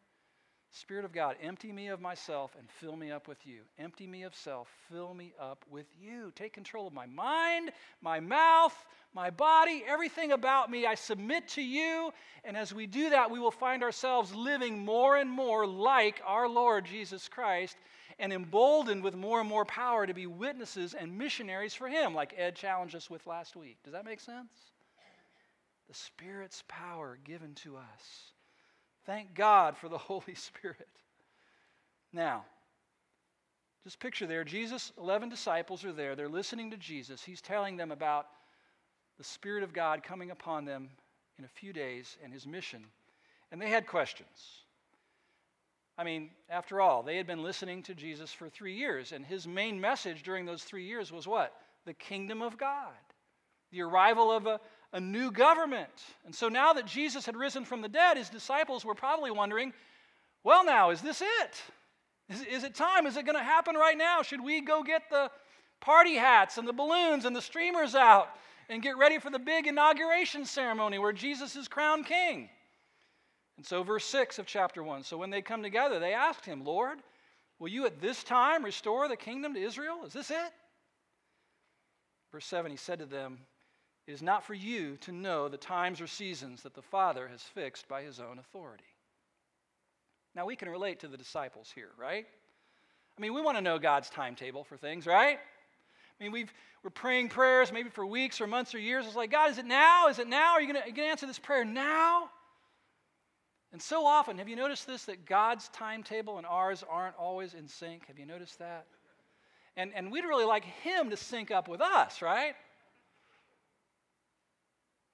Spirit 0.74 1.04
of 1.04 1.12
God, 1.12 1.36
empty 1.42 1.70
me 1.70 1.88
of 1.88 2.00
myself 2.00 2.56
and 2.58 2.66
fill 2.80 2.96
me 2.96 3.10
up 3.10 3.28
with 3.28 3.46
you. 3.46 3.60
Empty 3.78 4.06
me 4.06 4.22
of 4.22 4.34
self, 4.34 4.68
fill 4.90 5.12
me 5.12 5.34
up 5.38 5.62
with 5.70 5.84
you. 6.00 6.32
Take 6.34 6.54
control 6.54 6.86
of 6.86 6.94
my 6.94 7.04
mind, 7.04 7.72
my 8.00 8.20
mouth, 8.20 8.74
my 9.14 9.28
body, 9.28 9.84
everything 9.86 10.32
about 10.32 10.70
me. 10.70 10.86
I 10.86 10.94
submit 10.94 11.46
to 11.48 11.62
you. 11.62 12.10
And 12.42 12.56
as 12.56 12.72
we 12.72 12.86
do 12.86 13.10
that, 13.10 13.30
we 13.30 13.38
will 13.38 13.50
find 13.50 13.82
ourselves 13.82 14.34
living 14.34 14.82
more 14.82 15.18
and 15.18 15.30
more 15.30 15.66
like 15.66 16.22
our 16.24 16.48
Lord 16.48 16.86
Jesus 16.86 17.28
Christ 17.28 17.76
and 18.18 18.32
emboldened 18.32 19.02
with 19.02 19.14
more 19.14 19.40
and 19.40 19.48
more 19.48 19.66
power 19.66 20.06
to 20.06 20.14
be 20.14 20.26
witnesses 20.26 20.94
and 20.94 21.18
missionaries 21.18 21.74
for 21.74 21.88
Him, 21.88 22.14
like 22.14 22.32
Ed 22.38 22.56
challenged 22.56 22.94
us 22.94 23.10
with 23.10 23.26
last 23.26 23.56
week. 23.56 23.76
Does 23.84 23.92
that 23.92 24.06
make 24.06 24.20
sense? 24.20 24.52
The 25.88 25.94
Spirit's 25.94 26.64
power 26.66 27.18
given 27.24 27.54
to 27.56 27.76
us. 27.76 28.31
Thank 29.06 29.34
God 29.34 29.76
for 29.76 29.88
the 29.88 29.98
Holy 29.98 30.34
Spirit. 30.34 30.88
Now, 32.12 32.44
just 33.84 33.98
picture 33.98 34.26
there, 34.26 34.44
Jesus, 34.44 34.92
11 34.98 35.28
disciples 35.28 35.84
are 35.84 35.92
there. 35.92 36.14
They're 36.14 36.28
listening 36.28 36.70
to 36.70 36.76
Jesus. 36.76 37.22
He's 37.22 37.40
telling 37.40 37.76
them 37.76 37.90
about 37.90 38.26
the 39.18 39.24
Spirit 39.24 39.64
of 39.64 39.72
God 39.72 40.02
coming 40.02 40.30
upon 40.30 40.64
them 40.64 40.88
in 41.38 41.44
a 41.44 41.48
few 41.48 41.72
days 41.72 42.16
and 42.22 42.32
his 42.32 42.46
mission. 42.46 42.84
And 43.50 43.60
they 43.60 43.68
had 43.68 43.86
questions. 43.86 44.62
I 45.98 46.04
mean, 46.04 46.30
after 46.48 46.80
all, 46.80 47.02
they 47.02 47.16
had 47.16 47.26
been 47.26 47.42
listening 47.42 47.82
to 47.84 47.94
Jesus 47.94 48.32
for 48.32 48.48
three 48.48 48.74
years, 48.74 49.12
and 49.12 49.26
his 49.26 49.46
main 49.46 49.80
message 49.80 50.22
during 50.22 50.46
those 50.46 50.62
three 50.62 50.86
years 50.86 51.12
was 51.12 51.26
what? 51.26 51.52
The 51.84 51.92
kingdom 51.92 52.40
of 52.40 52.56
God, 52.56 52.94
the 53.70 53.82
arrival 53.82 54.32
of 54.32 54.46
a, 54.46 54.60
a 54.92 55.00
new 55.00 55.30
government. 55.30 55.90
And 56.24 56.34
so 56.34 56.48
now 56.48 56.72
that 56.74 56.86
Jesus 56.86 57.24
had 57.24 57.36
risen 57.36 57.64
from 57.64 57.80
the 57.80 57.88
dead, 57.88 58.16
his 58.16 58.28
disciples 58.28 58.84
were 58.84 58.94
probably 58.94 59.30
wondering, 59.30 59.72
well, 60.44 60.64
now, 60.64 60.90
is 60.90 61.00
this 61.00 61.22
it? 61.22 61.62
Is, 62.28 62.42
is 62.42 62.64
it 62.64 62.74
time? 62.74 63.06
Is 63.06 63.16
it 63.16 63.24
going 63.24 63.38
to 63.38 63.44
happen 63.44 63.74
right 63.74 63.96
now? 63.96 64.22
Should 64.22 64.42
we 64.42 64.60
go 64.60 64.82
get 64.82 65.08
the 65.10 65.30
party 65.80 66.14
hats 66.14 66.58
and 66.58 66.66
the 66.66 66.72
balloons 66.72 67.24
and 67.24 67.34
the 67.34 67.42
streamers 67.42 67.94
out 67.94 68.28
and 68.68 68.82
get 68.82 68.96
ready 68.96 69.18
for 69.18 69.30
the 69.30 69.38
big 69.38 69.66
inauguration 69.66 70.44
ceremony 70.44 70.98
where 70.98 71.12
Jesus 71.12 71.56
is 71.56 71.68
crowned 71.68 72.06
king? 72.06 72.48
And 73.56 73.66
so, 73.66 73.82
verse 73.82 74.04
6 74.06 74.38
of 74.38 74.46
chapter 74.46 74.82
1 74.82 75.04
so 75.04 75.16
when 75.16 75.30
they 75.30 75.42
come 75.42 75.62
together, 75.62 75.98
they 75.98 76.14
asked 76.14 76.44
him, 76.44 76.64
Lord, 76.64 76.98
will 77.58 77.68
you 77.68 77.86
at 77.86 78.00
this 78.00 78.24
time 78.24 78.64
restore 78.64 79.08
the 79.08 79.16
kingdom 79.16 79.54
to 79.54 79.60
Israel? 79.60 80.00
Is 80.06 80.12
this 80.12 80.30
it? 80.30 80.52
Verse 82.32 82.46
7 82.46 82.70
He 82.70 82.76
said 82.76 82.98
to 82.98 83.06
them, 83.06 83.38
it 84.06 84.12
is 84.12 84.22
not 84.22 84.44
for 84.44 84.54
you 84.54 84.96
to 84.98 85.12
know 85.12 85.48
the 85.48 85.56
times 85.56 86.00
or 86.00 86.06
seasons 86.06 86.62
that 86.62 86.74
the 86.74 86.82
Father 86.82 87.28
has 87.28 87.42
fixed 87.42 87.88
by 87.88 88.02
his 88.02 88.18
own 88.18 88.38
authority. 88.38 88.84
Now, 90.34 90.46
we 90.46 90.56
can 90.56 90.68
relate 90.68 91.00
to 91.00 91.08
the 91.08 91.16
disciples 91.16 91.70
here, 91.74 91.90
right? 91.98 92.26
I 93.16 93.20
mean, 93.20 93.34
we 93.34 93.42
want 93.42 93.58
to 93.58 93.62
know 93.62 93.78
God's 93.78 94.10
timetable 94.10 94.64
for 94.64 94.76
things, 94.76 95.06
right? 95.06 95.38
I 95.38 96.22
mean, 96.22 96.32
we've, 96.32 96.52
we're 96.82 96.90
praying 96.90 97.28
prayers 97.28 97.72
maybe 97.72 97.90
for 97.90 98.06
weeks 98.06 98.40
or 98.40 98.46
months 98.46 98.74
or 98.74 98.78
years. 98.78 99.06
It's 99.06 99.14
like, 99.14 99.30
God, 99.30 99.50
is 99.50 99.58
it 99.58 99.66
now? 99.66 100.08
Is 100.08 100.18
it 100.18 100.26
now? 100.26 100.52
Are 100.52 100.60
you 100.60 100.72
going 100.72 100.94
to 100.94 101.02
answer 101.02 101.26
this 101.26 101.38
prayer 101.38 101.64
now? 101.64 102.30
And 103.72 103.80
so 103.80 104.04
often, 104.04 104.38
have 104.38 104.48
you 104.48 104.56
noticed 104.56 104.86
this, 104.86 105.04
that 105.04 105.24
God's 105.26 105.68
timetable 105.68 106.38
and 106.38 106.46
ours 106.46 106.84
aren't 106.88 107.16
always 107.16 107.54
in 107.54 107.68
sync? 107.68 108.06
Have 108.06 108.18
you 108.18 108.26
noticed 108.26 108.58
that? 108.58 108.86
And, 109.76 109.92
and 109.94 110.12
we'd 110.12 110.24
really 110.24 110.44
like 110.44 110.64
Him 110.64 111.10
to 111.10 111.16
sync 111.16 111.50
up 111.50 111.68
with 111.68 111.80
us, 111.80 112.20
right? 112.20 112.54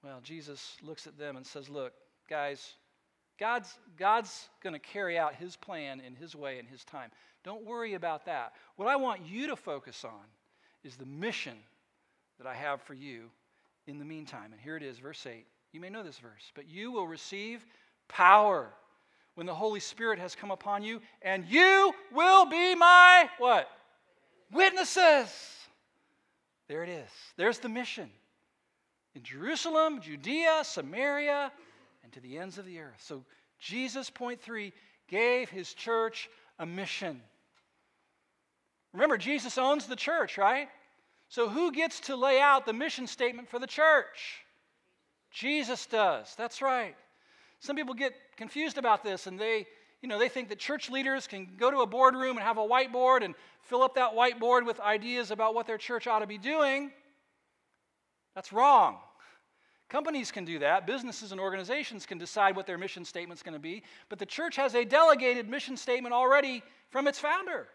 Well, 0.03 0.19
Jesus 0.23 0.77
looks 0.81 1.07
at 1.07 1.17
them 1.17 1.35
and 1.35 1.45
says, 1.45 1.69
Look, 1.69 1.93
guys, 2.29 2.73
God's, 3.39 3.73
God's 3.97 4.49
going 4.61 4.73
to 4.73 4.79
carry 4.79 5.17
out 5.17 5.35
his 5.35 5.55
plan 5.55 6.01
in 6.01 6.15
his 6.15 6.35
way 6.35 6.59
in 6.59 6.65
his 6.65 6.83
time. 6.83 7.11
Don't 7.43 7.65
worry 7.65 7.93
about 7.93 8.25
that. 8.25 8.53
What 8.75 8.87
I 8.87 8.97
want 8.97 9.21
you 9.25 9.47
to 9.47 9.55
focus 9.55 10.03
on 10.03 10.25
is 10.83 10.95
the 10.95 11.05
mission 11.05 11.55
that 12.37 12.47
I 12.47 12.53
have 12.53 12.81
for 12.81 12.93
you 12.93 13.29
in 13.87 13.97
the 13.97 14.05
meantime. 14.05 14.51
And 14.51 14.59
here 14.61 14.77
it 14.77 14.83
is, 14.83 14.99
verse 14.99 15.25
8. 15.25 15.45
You 15.71 15.79
may 15.79 15.89
know 15.89 16.03
this 16.03 16.17
verse, 16.17 16.51
but 16.55 16.69
you 16.69 16.91
will 16.91 17.07
receive 17.07 17.65
power 18.07 18.69
when 19.35 19.45
the 19.45 19.55
Holy 19.55 19.79
Spirit 19.79 20.19
has 20.19 20.35
come 20.35 20.51
upon 20.51 20.83
you, 20.83 21.01
and 21.21 21.45
you 21.47 21.93
will 22.13 22.45
be 22.45 22.75
my 22.75 23.29
what? 23.37 23.69
Witnesses. 24.51 25.29
There 26.67 26.83
it 26.83 26.89
is. 26.89 27.09
There's 27.37 27.59
the 27.59 27.69
mission 27.69 28.09
in 29.19 29.25
Jerusalem, 29.25 29.99
Judea, 29.99 30.61
Samaria, 30.63 31.51
and 32.03 32.11
to 32.13 32.21
the 32.21 32.37
ends 32.37 32.57
of 32.57 32.65
the 32.65 32.79
earth. 32.79 32.99
So, 32.99 33.25
Jesus, 33.59 34.09
point 34.09 34.41
three, 34.41 34.71
gave 35.09 35.49
his 35.49 35.73
church 35.73 36.29
a 36.57 36.65
mission. 36.65 37.19
Remember, 38.93 39.17
Jesus 39.17 39.57
owns 39.57 39.87
the 39.87 39.97
church, 39.97 40.37
right? 40.37 40.69
So, 41.27 41.49
who 41.49 41.73
gets 41.73 41.99
to 42.01 42.15
lay 42.15 42.39
out 42.39 42.65
the 42.65 42.71
mission 42.71 43.07
statement 43.07 43.49
for 43.49 43.59
the 43.59 43.67
church? 43.67 44.45
Jesus 45.31 45.85
does. 45.85 46.33
That's 46.37 46.61
right. 46.61 46.95
Some 47.59 47.75
people 47.75 47.95
get 47.95 48.13
confused 48.37 48.77
about 48.77 49.03
this 49.03 49.27
and 49.27 49.37
they, 49.37 49.67
you 50.01 50.07
know, 50.07 50.17
they 50.17 50.29
think 50.29 50.47
that 50.47 50.59
church 50.59 50.89
leaders 50.89 51.27
can 51.27 51.45
go 51.57 51.69
to 51.69 51.81
a 51.81 51.85
boardroom 51.85 52.37
and 52.37 52.45
have 52.45 52.57
a 52.57 52.65
whiteboard 52.65 53.25
and 53.25 53.35
fill 53.63 53.83
up 53.83 53.95
that 53.95 54.13
whiteboard 54.13 54.65
with 54.65 54.79
ideas 54.79 55.29
about 55.29 55.53
what 55.53 55.67
their 55.67 55.77
church 55.77 56.07
ought 56.07 56.19
to 56.19 56.27
be 56.27 56.37
doing. 56.37 56.89
That's 58.33 58.53
wrong. 58.53 58.99
Companies 59.89 60.31
can 60.31 60.45
do 60.45 60.59
that. 60.59 60.85
Businesses 60.85 61.31
and 61.31 61.41
organizations 61.41 62.05
can 62.05 62.19
decide 62.19 62.55
what 62.55 62.67
their 62.67 62.77
mission 62.77 63.03
statement's 63.03 63.41
going 63.41 63.53
to 63.53 63.59
be. 63.59 63.81
But 64.07 64.19
the 64.19 64.25
church 64.25 64.55
has 64.55 64.75
a 64.75 64.85
delegated 64.85 65.49
mission 65.49 65.75
statement 65.75 66.13
already 66.13 66.61
from 66.91 67.07
its 67.07 67.17
founder. 67.17 67.67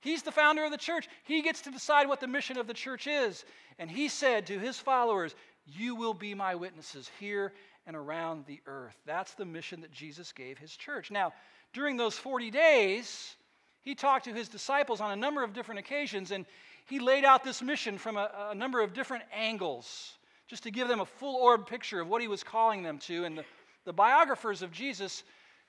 He's 0.00 0.22
the 0.22 0.32
founder 0.32 0.64
of 0.64 0.70
the 0.70 0.78
church. 0.78 1.08
He 1.24 1.42
gets 1.42 1.60
to 1.62 1.70
decide 1.70 2.08
what 2.08 2.20
the 2.20 2.26
mission 2.26 2.56
of 2.56 2.66
the 2.66 2.74
church 2.74 3.06
is. 3.06 3.44
And 3.78 3.90
he 3.90 4.08
said 4.08 4.46
to 4.46 4.58
his 4.58 4.78
followers, 4.78 5.34
You 5.66 5.94
will 5.94 6.14
be 6.14 6.34
my 6.34 6.54
witnesses 6.54 7.10
here 7.20 7.52
and 7.86 7.94
around 7.94 8.46
the 8.46 8.60
earth. 8.66 8.96
That's 9.04 9.34
the 9.34 9.44
mission 9.44 9.82
that 9.82 9.92
Jesus 9.92 10.32
gave 10.32 10.56
his 10.56 10.74
church. 10.76 11.10
Now, 11.10 11.34
during 11.74 11.98
those 11.98 12.16
40 12.16 12.50
days, 12.50 13.36
he 13.82 13.94
talked 13.94 14.24
to 14.24 14.32
his 14.32 14.48
disciples 14.48 15.02
on 15.02 15.12
a 15.12 15.16
number 15.16 15.44
of 15.44 15.52
different 15.52 15.80
occasions, 15.80 16.30
and 16.30 16.46
he 16.86 17.00
laid 17.00 17.24
out 17.24 17.44
this 17.44 17.60
mission 17.60 17.98
from 17.98 18.16
a, 18.16 18.48
a 18.50 18.54
number 18.54 18.80
of 18.80 18.94
different 18.94 19.24
angles 19.32 20.14
just 20.48 20.62
to 20.62 20.70
give 20.70 20.88
them 20.88 21.00
a 21.00 21.06
full 21.06 21.36
orb 21.36 21.66
picture 21.66 22.00
of 22.00 22.08
what 22.08 22.22
he 22.22 22.28
was 22.28 22.42
calling 22.42 22.82
them 22.82 22.98
to. 22.98 23.24
And 23.24 23.38
the, 23.38 23.44
the 23.84 23.92
biographers 23.92 24.62
of 24.62 24.72
Jesus 24.72 25.24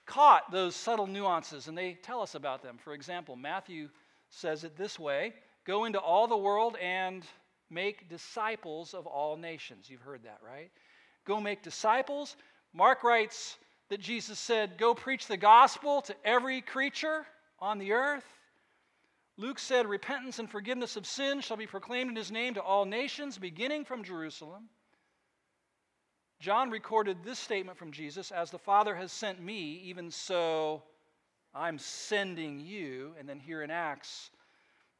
caught 0.05 0.51
those 0.51 0.75
subtle 0.75 1.07
nuances 1.07 1.67
and 1.67 1.77
they 1.77 1.93
tell 2.01 2.21
us 2.21 2.35
about 2.35 2.63
them. 2.63 2.77
For 2.83 2.93
example, 2.93 3.35
Matthew 3.35 3.89
says 4.29 4.63
it 4.63 4.77
this 4.77 4.99
way 4.99 5.33
Go 5.65 5.85
into 5.85 5.99
all 5.99 6.27
the 6.27 6.37
world 6.37 6.77
and 6.81 7.25
make 7.69 8.09
disciples 8.09 8.93
of 8.93 9.05
all 9.05 9.35
nations. 9.35 9.89
You've 9.89 10.01
heard 10.01 10.23
that, 10.23 10.39
right? 10.45 10.71
Go 11.25 11.41
make 11.41 11.61
disciples. 11.61 12.37
Mark 12.73 13.03
writes 13.03 13.57
that 13.89 13.99
Jesus 13.99 14.39
said, 14.39 14.77
Go 14.77 14.93
preach 14.93 15.27
the 15.27 15.37
gospel 15.37 16.01
to 16.03 16.15
every 16.23 16.61
creature 16.61 17.25
on 17.59 17.79
the 17.79 17.91
earth. 17.91 18.25
Luke 19.37 19.59
said, 19.59 19.87
Repentance 19.87 20.39
and 20.39 20.49
forgiveness 20.49 20.95
of 20.95 21.05
sin 21.05 21.41
shall 21.41 21.57
be 21.57 21.67
proclaimed 21.67 22.09
in 22.09 22.15
his 22.15 22.31
name 22.31 22.55
to 22.55 22.61
all 22.61 22.85
nations, 22.85 23.37
beginning 23.37 23.85
from 23.85 24.03
Jerusalem. 24.03 24.69
John 26.39 26.69
recorded 26.69 27.23
this 27.23 27.39
statement 27.39 27.77
from 27.77 27.91
Jesus 27.91 28.31
As 28.31 28.51
the 28.51 28.59
Father 28.59 28.95
has 28.95 29.11
sent 29.11 29.41
me, 29.41 29.81
even 29.85 30.09
so 30.11 30.83
I'm 31.53 31.77
sending 31.77 32.59
you. 32.59 33.13
And 33.19 33.29
then 33.29 33.39
here 33.39 33.61
in 33.61 33.71
Acts, 33.71 34.31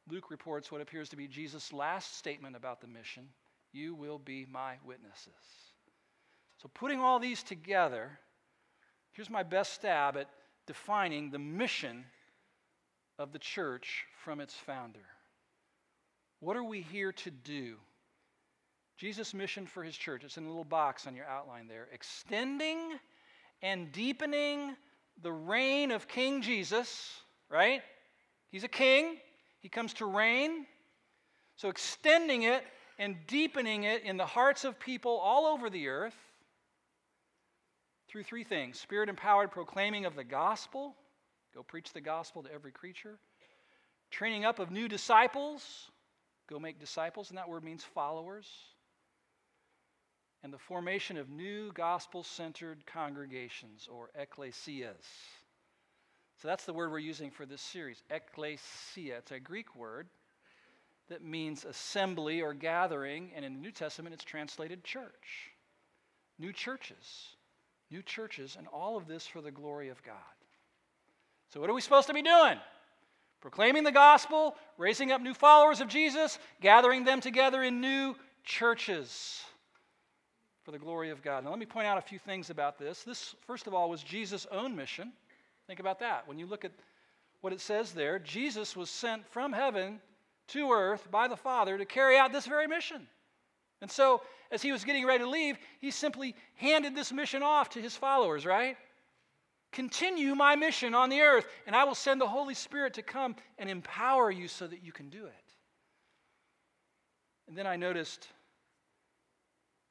Luke 0.08 0.30
reports 0.30 0.70
what 0.70 0.80
appears 0.80 1.08
to 1.10 1.16
be 1.16 1.26
Jesus' 1.26 1.72
last 1.72 2.16
statement 2.16 2.56
about 2.56 2.80
the 2.80 2.86
mission 2.86 3.28
You 3.72 3.94
will 3.94 4.18
be 4.18 4.46
my 4.50 4.76
witnesses. 4.84 5.32
So, 6.58 6.68
putting 6.74 7.00
all 7.00 7.20
these 7.20 7.42
together, 7.42 8.18
here's 9.12 9.30
my 9.30 9.42
best 9.42 9.74
stab 9.74 10.16
at 10.16 10.28
defining 10.66 11.30
the 11.30 11.38
mission 11.38 12.04
of 13.18 13.32
the 13.32 13.38
church 13.38 14.04
from 14.24 14.40
its 14.40 14.54
founder. 14.54 15.06
What 16.40 16.56
are 16.56 16.64
we 16.64 16.80
here 16.80 17.12
to 17.12 17.30
do? 17.30 17.76
Jesus' 18.96 19.34
mission 19.34 19.66
for 19.66 19.82
his 19.82 19.96
church, 19.96 20.24
it's 20.24 20.36
in 20.36 20.44
a 20.44 20.48
little 20.48 20.64
box 20.64 21.06
on 21.06 21.14
your 21.14 21.26
outline 21.26 21.68
there. 21.68 21.88
Extending 21.92 22.98
and 23.62 23.90
deepening 23.92 24.76
the 25.22 25.32
reign 25.32 25.90
of 25.90 26.08
King 26.08 26.42
Jesus, 26.42 27.20
right? 27.48 27.82
He's 28.50 28.64
a 28.64 28.68
king, 28.68 29.18
he 29.60 29.68
comes 29.68 29.94
to 29.94 30.06
reign. 30.06 30.66
So, 31.56 31.68
extending 31.68 32.44
it 32.44 32.64
and 32.98 33.16
deepening 33.26 33.84
it 33.84 34.04
in 34.04 34.16
the 34.16 34.26
hearts 34.26 34.64
of 34.64 34.78
people 34.78 35.12
all 35.16 35.46
over 35.46 35.68
the 35.68 35.88
earth 35.88 36.14
through 38.08 38.22
three 38.22 38.44
things 38.44 38.78
spirit 38.78 39.08
empowered 39.08 39.50
proclaiming 39.50 40.06
of 40.06 40.16
the 40.16 40.24
gospel, 40.24 40.94
go 41.54 41.62
preach 41.62 41.92
the 41.92 42.00
gospel 42.00 42.42
to 42.42 42.52
every 42.52 42.72
creature, 42.72 43.18
training 44.10 44.44
up 44.44 44.58
of 44.58 44.70
new 44.70 44.88
disciples, 44.88 45.90
go 46.48 46.58
make 46.58 46.80
disciples, 46.80 47.30
and 47.30 47.38
that 47.38 47.48
word 47.48 47.64
means 47.64 47.84
followers, 47.84 48.48
and 50.42 50.52
the 50.52 50.58
formation 50.58 51.16
of 51.16 51.28
new 51.28 51.72
gospel 51.72 52.22
centered 52.22 52.86
congregations 52.86 53.88
or 53.90 54.10
ecclesias. 54.18 55.04
So 56.40 56.46
that's 56.46 56.64
the 56.64 56.72
word 56.72 56.92
we're 56.92 57.00
using 57.00 57.30
for 57.30 57.44
this 57.44 57.60
series, 57.60 58.02
ecclesia. 58.10 59.18
It's 59.18 59.32
a 59.32 59.40
Greek 59.40 59.74
word 59.74 60.06
that 61.08 61.24
means 61.24 61.64
assembly 61.64 62.40
or 62.42 62.54
gathering, 62.54 63.32
and 63.34 63.44
in 63.44 63.54
the 63.54 63.60
New 63.60 63.72
Testament 63.72 64.14
it's 64.14 64.24
translated 64.24 64.84
church. 64.84 65.50
New 66.38 66.52
churches, 66.52 67.34
new 67.90 68.02
churches, 68.02 68.54
and 68.56 68.68
all 68.68 68.96
of 68.96 69.08
this 69.08 69.26
for 69.26 69.40
the 69.40 69.50
glory 69.50 69.88
of 69.88 70.02
God. 70.04 70.14
So, 71.48 71.60
what 71.60 71.70
are 71.70 71.74
we 71.74 71.80
supposed 71.80 72.08
to 72.08 72.14
be 72.14 72.22
doing? 72.22 72.58
Proclaiming 73.40 73.84
the 73.84 73.92
gospel, 73.92 74.56
raising 74.76 75.12
up 75.12 75.20
new 75.20 75.34
followers 75.34 75.80
of 75.80 75.88
Jesus, 75.88 76.38
gathering 76.60 77.04
them 77.04 77.20
together 77.20 77.62
in 77.62 77.80
new 77.80 78.14
churches 78.44 79.42
for 80.64 80.72
the 80.72 80.78
glory 80.78 81.10
of 81.10 81.22
God. 81.22 81.44
Now, 81.44 81.50
let 81.50 81.58
me 81.58 81.66
point 81.66 81.86
out 81.86 81.96
a 81.98 82.02
few 82.02 82.18
things 82.18 82.50
about 82.50 82.78
this. 82.78 83.02
This, 83.02 83.34
first 83.46 83.66
of 83.66 83.74
all, 83.74 83.88
was 83.88 84.02
Jesus' 84.02 84.46
own 84.50 84.76
mission. 84.76 85.12
Think 85.66 85.80
about 85.80 86.00
that. 86.00 86.26
When 86.26 86.38
you 86.38 86.46
look 86.46 86.64
at 86.64 86.72
what 87.40 87.52
it 87.52 87.60
says 87.60 87.92
there, 87.92 88.18
Jesus 88.18 88.76
was 88.76 88.90
sent 88.90 89.26
from 89.28 89.52
heaven 89.52 90.00
to 90.48 90.72
earth 90.72 91.08
by 91.10 91.28
the 91.28 91.36
Father 91.36 91.78
to 91.78 91.84
carry 91.84 92.18
out 92.18 92.32
this 92.32 92.46
very 92.46 92.66
mission. 92.66 93.06
And 93.80 93.90
so, 93.90 94.22
as 94.50 94.60
he 94.60 94.72
was 94.72 94.84
getting 94.84 95.06
ready 95.06 95.22
to 95.22 95.30
leave, 95.30 95.56
he 95.80 95.90
simply 95.90 96.34
handed 96.56 96.94
this 96.94 97.12
mission 97.12 97.42
off 97.42 97.70
to 97.70 97.80
his 97.80 97.94
followers, 97.96 98.44
right? 98.44 98.76
Continue 99.78 100.34
my 100.34 100.56
mission 100.56 100.92
on 100.92 101.08
the 101.08 101.20
earth, 101.20 101.46
and 101.64 101.76
I 101.76 101.84
will 101.84 101.94
send 101.94 102.20
the 102.20 102.26
Holy 102.26 102.54
Spirit 102.54 102.94
to 102.94 103.02
come 103.02 103.36
and 103.58 103.70
empower 103.70 104.28
you 104.28 104.48
so 104.48 104.66
that 104.66 104.82
you 104.82 104.90
can 104.90 105.08
do 105.08 105.26
it. 105.26 105.52
And 107.46 107.56
then 107.56 107.64
I 107.64 107.76
noticed, 107.76 108.26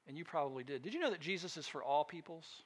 and 0.06 0.18
you 0.18 0.26
probably 0.26 0.66
did, 0.66 0.82
did 0.82 0.94
you 0.94 1.00
know 1.00 1.10
that 1.10 1.22
Jesus 1.22 1.56
is 1.56 1.68
for 1.68 1.82
all 1.82 2.04
peoples? 2.04 2.64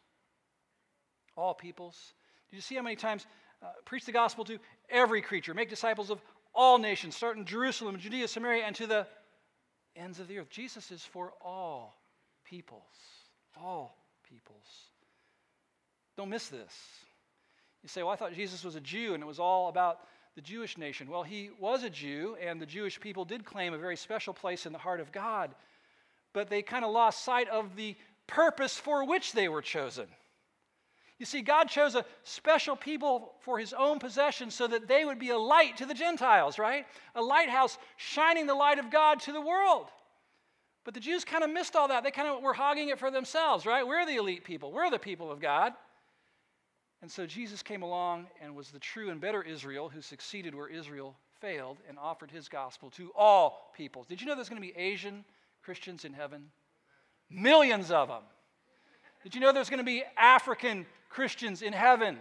All 1.38 1.54
peoples. 1.54 2.16
Did 2.50 2.56
you 2.56 2.62
see 2.64 2.74
how 2.74 2.82
many 2.82 2.96
times 2.96 3.28
uh, 3.62 3.68
preach 3.86 4.06
the 4.06 4.12
gospel 4.12 4.44
to 4.46 4.58
every 4.90 5.22
creature, 5.22 5.54
make 5.54 5.70
disciples 5.70 6.10
of 6.10 6.20
all 6.56 6.80
nations, 6.80 7.16
start 7.16 7.38
in 7.38 7.46
Jerusalem, 7.46 8.00
Judea, 8.00 8.30
Samaria, 8.30 8.64
and 8.64 8.76
to 8.78 8.88
the 8.88 9.06
ends 9.96 10.20
of 10.20 10.28
the 10.28 10.40
earth? 10.40 10.50
Jesus 10.50 10.90
is 10.90 11.06
for 11.06 11.34
all 11.40 12.02
peoples. 12.46 12.82
All 13.62 13.96
peoples. 14.28 14.66
Don't 16.18 16.30
miss 16.30 16.48
this. 16.48 16.74
You 17.84 17.90
say, 17.90 18.04
well, 18.04 18.12
I 18.12 18.16
thought 18.16 18.34
Jesus 18.34 18.64
was 18.64 18.76
a 18.76 18.82
Jew 18.82 19.14
and 19.14 19.24
it 19.24 19.26
was 19.28 19.40
all 19.40 19.70
about 19.70 20.00
the 20.36 20.42
Jewish 20.42 20.78
nation. 20.78 21.10
Well, 21.10 21.24
he 21.24 21.50
was 21.60 21.84
a 21.84 21.90
Jew, 21.90 22.38
and 22.42 22.62
the 22.62 22.66
Jewish 22.66 23.00
people 23.00 23.26
did 23.26 23.44
claim 23.44 23.74
a 23.74 23.78
very 23.78 23.98
special 23.98 24.34
place 24.34 24.66
in 24.66 24.72
the 24.72 24.80
heart 24.80 25.02
of 25.02 25.12
God, 25.12 25.54
but 26.34 26.50
they 26.50 26.62
kind 26.62 26.86
of 26.86 26.92
lost 26.92 27.26
sight 27.26 27.50
of 27.50 27.76
the 27.76 27.96
purpose 28.28 28.78
for 28.78 29.06
which 29.06 29.34
they 29.34 29.50
were 29.50 29.62
chosen. 29.62 30.08
You 31.20 31.26
see, 31.26 31.42
God 31.42 31.66
chose 31.66 31.96
a 31.96 32.06
special 32.24 32.76
people 32.76 33.34
for 33.42 33.60
his 33.60 33.74
own 33.74 34.00
possession 34.00 34.50
so 34.50 34.68
that 34.68 34.88
they 34.88 35.06
would 35.06 35.20
be 35.20 35.30
a 35.30 35.38
light 35.38 35.78
to 35.78 35.86
the 35.86 35.94
Gentiles, 35.94 36.58
right? 36.58 36.86
A 37.14 37.22
lighthouse 37.22 37.78
shining 37.98 38.48
the 38.48 38.56
light 38.56 38.80
of 38.80 38.90
God 38.90 39.20
to 39.22 39.34
the 39.34 39.42
world. 39.42 39.88
But 40.84 40.96
the 40.96 41.00
Jews 41.00 41.24
kind 41.24 41.44
of 41.44 41.52
missed 41.52 41.76
all 41.76 41.90
that. 41.90 42.04
They 42.04 42.10
kind 42.10 42.28
of 42.28 42.42
were 42.42 42.54
hogging 42.54 42.90
it 42.90 42.98
for 42.98 43.12
themselves, 43.12 43.68
right? 43.68 43.86
We're 43.86 44.06
the 44.06 44.16
elite 44.16 44.44
people, 44.46 44.72
we're 44.72 44.90
the 44.90 44.98
people 44.98 45.32
of 45.32 45.40
God. 45.40 45.74
And 47.02 47.12
so 47.12 47.26
Jesus 47.26 47.64
came 47.64 47.82
along 47.82 48.28
and 48.42 48.56
was 48.56 48.70
the 48.70 48.80
true 48.80 49.10
and 49.10 49.20
better 49.20 49.42
Israel 49.42 49.90
who 49.90 50.02
succeeded 50.02 50.54
where 50.54 50.68
Israel 50.68 51.16
failed 51.40 51.78
and 51.90 51.98
offered 51.98 52.30
his 52.30 52.48
gospel 52.48 52.92
to 52.92 53.12
all 53.16 53.72
peoples. 53.76 54.06
Did 54.06 54.22
you 54.22 54.28
know 54.28 54.36
there's 54.36 54.50
going 54.50 54.62
to 54.62 54.68
be 54.68 54.78
Asian 54.78 55.26
Christians 55.64 56.06
in 56.06 56.14
heaven? 56.14 56.52
Millions 57.30 57.90
of 57.90 58.08
them. 58.08 58.22
Did 59.24 59.34
you 59.34 59.42
know 59.42 59.52
there's 59.52 59.70
going 59.70 59.80
to 59.80 59.84
be 59.84 60.04
African 60.18 60.86
Christians 61.10 61.62
in 61.64 61.74
heaven? 61.74 62.20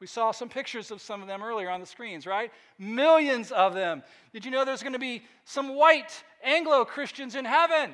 We 0.00 0.06
saw 0.06 0.30
some 0.30 0.48
pictures 0.48 0.90
of 0.90 1.00
some 1.00 1.20
of 1.20 1.28
them 1.28 1.42
earlier 1.42 1.68
on 1.68 1.80
the 1.80 1.86
screens, 1.86 2.26
right? 2.26 2.50
Millions 2.78 3.52
of 3.52 3.74
them. 3.74 4.02
Did 4.32 4.44
you 4.44 4.50
know 4.50 4.64
there's 4.64 4.82
going 4.82 4.94
to 4.94 4.98
be 4.98 5.22
some 5.44 5.74
white 5.76 6.24
Anglo 6.42 6.84
Christians 6.84 7.34
in 7.34 7.44
heaven? 7.44 7.92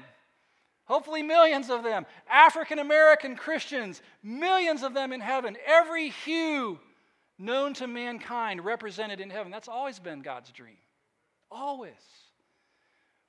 Hopefully, 0.86 1.22
millions 1.22 1.68
of 1.68 1.82
them. 1.82 2.06
African 2.30 2.78
American 2.78 3.36
Christians, 3.36 4.02
millions 4.22 4.82
of 4.82 4.94
them 4.94 5.12
in 5.12 5.20
heaven. 5.20 5.56
Every 5.66 6.10
hue 6.10 6.78
known 7.38 7.74
to 7.74 7.86
mankind 7.86 8.64
represented 8.64 9.20
in 9.20 9.30
heaven. 9.30 9.52
That's 9.52 9.68
always 9.68 9.98
been 9.98 10.22
God's 10.22 10.50
dream. 10.50 10.78
Always. 11.50 11.92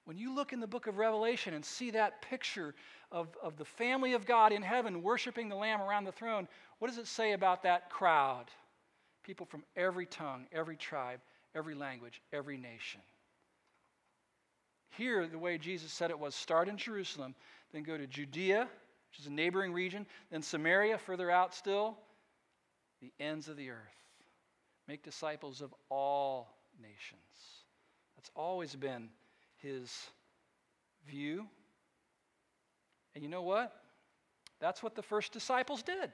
When 0.05 0.17
you 0.17 0.33
look 0.33 0.53
in 0.53 0.59
the 0.59 0.67
book 0.67 0.87
of 0.87 0.97
Revelation 0.97 1.53
and 1.53 1.65
see 1.65 1.91
that 1.91 2.21
picture 2.21 2.73
of, 3.11 3.27
of 3.43 3.57
the 3.57 3.65
family 3.65 4.13
of 4.13 4.25
God 4.25 4.53
in 4.53 4.61
heaven 4.61 5.03
worshiping 5.03 5.49
the 5.49 5.55
Lamb 5.55 5.81
around 5.81 6.05
the 6.05 6.11
throne, 6.11 6.47
what 6.79 6.87
does 6.87 6.97
it 6.97 7.07
say 7.07 7.33
about 7.33 7.63
that 7.63 7.89
crowd? 7.89 8.45
People 9.23 9.45
from 9.45 9.63
every 9.75 10.05
tongue, 10.05 10.45
every 10.53 10.77
tribe, 10.77 11.19
every 11.55 11.75
language, 11.75 12.21
every 12.31 12.57
nation. 12.57 13.01
Here, 14.91 15.27
the 15.27 15.37
way 15.37 15.57
Jesus 15.57 15.91
said 15.91 16.09
it 16.09 16.19
was 16.19 16.35
start 16.35 16.67
in 16.67 16.77
Jerusalem, 16.77 17.35
then 17.71 17.83
go 17.83 17.97
to 17.97 18.07
Judea, 18.07 18.61
which 19.11 19.19
is 19.19 19.27
a 19.27 19.31
neighboring 19.31 19.73
region, 19.73 20.05
then 20.31 20.41
Samaria, 20.41 20.97
further 20.97 21.29
out 21.29 21.53
still, 21.53 21.97
the 23.01 23.11
ends 23.19 23.47
of 23.47 23.57
the 23.57 23.69
earth. 23.69 23.77
Make 24.87 25.03
disciples 25.03 25.61
of 25.61 25.73
all 25.89 26.49
nations. 26.81 27.19
That's 28.15 28.31
always 28.35 28.75
been 28.75 29.09
his 29.61 29.93
view 31.07 31.47
and 33.17 33.23
you 33.23 33.31
know 33.31 33.41
what? 33.41 33.75
That's 34.59 34.83
what 34.83 34.93
the 34.93 35.01
first 35.01 35.33
disciples 35.33 35.81
did 35.81 36.11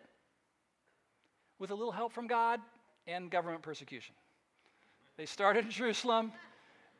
with 1.59 1.69
a 1.69 1.75
little 1.75 1.91
help 1.91 2.13
from 2.13 2.27
God 2.27 2.61
and 3.07 3.29
government 3.29 3.61
persecution. 3.61 4.15
They 5.17 5.25
started 5.25 5.65
in 5.65 5.71
Jerusalem, 5.71 6.31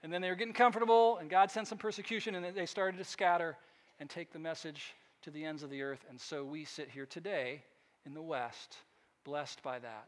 and 0.04 0.14
then 0.14 0.22
they 0.22 0.30
were 0.30 0.36
getting 0.36 0.54
comfortable, 0.54 1.18
and 1.18 1.30
God 1.30 1.50
sent 1.50 1.68
some 1.68 1.78
persecution, 1.78 2.36
and 2.36 2.56
they 2.56 2.66
started 2.66 2.98
to 2.98 3.04
scatter 3.04 3.58
and 4.00 4.10
take 4.10 4.32
the 4.32 4.40
message 4.40 4.94
to 5.24 5.32
the 5.32 5.44
ends 5.44 5.64
of 5.64 5.70
the 5.70 5.82
earth. 5.82 6.06
And 6.10 6.20
so 6.20 6.44
we 6.44 6.66
sit 6.66 6.90
here 6.90 7.06
today 7.06 7.64
in 8.06 8.14
the 8.14 8.22
West, 8.22 8.78
blessed 9.24 9.64
by 9.64 9.80
that. 9.80 10.08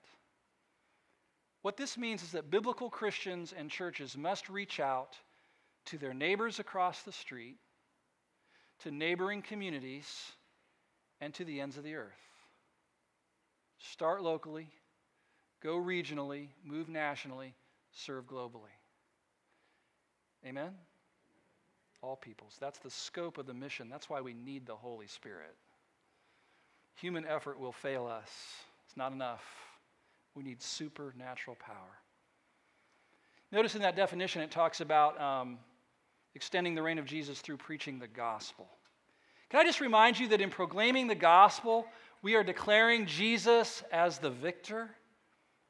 What 1.62 1.78
this 1.78 1.98
means 1.98 2.22
is 2.22 2.34
that 2.34 2.52
biblical 2.52 2.90
Christians 2.90 3.54
and 3.58 3.72
churches 3.72 4.16
must 4.16 4.50
reach 4.50 4.80
out 4.80 5.16
to 5.86 5.98
their 5.98 6.14
neighbors 6.14 6.60
across 6.60 7.02
the 7.02 7.12
street 7.12 7.58
to 8.80 8.92
neighboring 8.92 9.42
communities, 9.42 10.32
and 11.22 11.34
to 11.34 11.46
the 11.46 11.62
ends 11.62 11.78
of 11.78 11.84
the 11.84 11.96
earth. 11.96 12.12
Start 13.80 14.22
locally, 14.22 14.68
go 15.64 15.76
regionally, 15.76 16.50
move 16.64 16.90
nationally, 16.90 17.54
serve 17.94 18.26
globally. 18.26 18.75
Amen? 20.46 20.72
All 22.02 22.16
peoples. 22.16 22.58
That's 22.60 22.80
the 22.80 22.90
scope 22.90 23.38
of 23.38 23.46
the 23.46 23.54
mission. 23.54 23.90
That's 23.90 24.10
why 24.10 24.22
we 24.22 24.34
need 24.34 24.66
the 24.66 24.76
Holy 24.76 25.08
Spirit. 25.08 25.56
Human 26.96 27.26
effort 27.26 27.60
will 27.60 27.72
fail 27.72 28.06
us, 28.06 28.30
it's 28.86 28.98
not 28.98 29.12
enough. 29.12 29.44
We 30.36 30.44
need 30.44 30.62
supernatural 30.62 31.56
power. 31.56 32.00
Notice 33.52 33.76
in 33.76 33.82
that 33.82 33.96
definition, 33.96 34.42
it 34.42 34.52
talks 34.52 34.82
about. 34.82 35.20
Um, 35.20 35.60
extending 36.36 36.76
the 36.76 36.84
reign 36.84 37.00
of 37.00 37.06
Jesus 37.06 37.40
through 37.40 37.58
preaching 37.58 37.98
the 37.98 38.08
gospel. 38.08 38.68
Can 39.50 39.62
I 39.62 39.64
just 39.64 39.80
remind 39.80 40.20
you 40.20 40.28
that 40.30 40.42
in 40.42 40.50
proclaiming 40.50 41.08
the 41.08 41.16
gospel, 41.16 41.88
we 42.22 42.36
are 42.36 42.44
declaring 42.44 43.06
Jesus 43.06 43.84
as 43.92 44.20
the 44.20 44.30
victor 44.30 44.90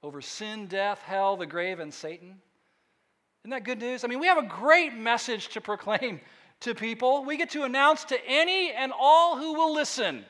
over 0.01 0.21
sin, 0.21 0.65
death, 0.67 0.99
hell, 1.03 1.37
the 1.37 1.45
grave, 1.45 1.79
and 1.79 1.93
Satan? 1.93 2.41
Isn't 3.45 3.51
that 3.51 3.63
good 3.63 3.79
news? 3.79 4.03
I 4.03 4.07
mean, 4.07 4.17
we 4.17 4.25
have 4.25 4.39
a 4.39 4.47
great 4.47 4.95
message 4.95 5.49
to 5.49 5.61
proclaim 5.61 6.19
to 6.61 6.73
people. 6.73 7.23
We 7.23 7.37
get 7.37 7.51
to 7.51 7.61
announce 7.61 8.03
to 8.05 8.17
any 8.27 8.71
and 8.71 8.91
all 8.99 9.37
who 9.37 9.53
will 9.53 9.71
listen, 9.71 10.25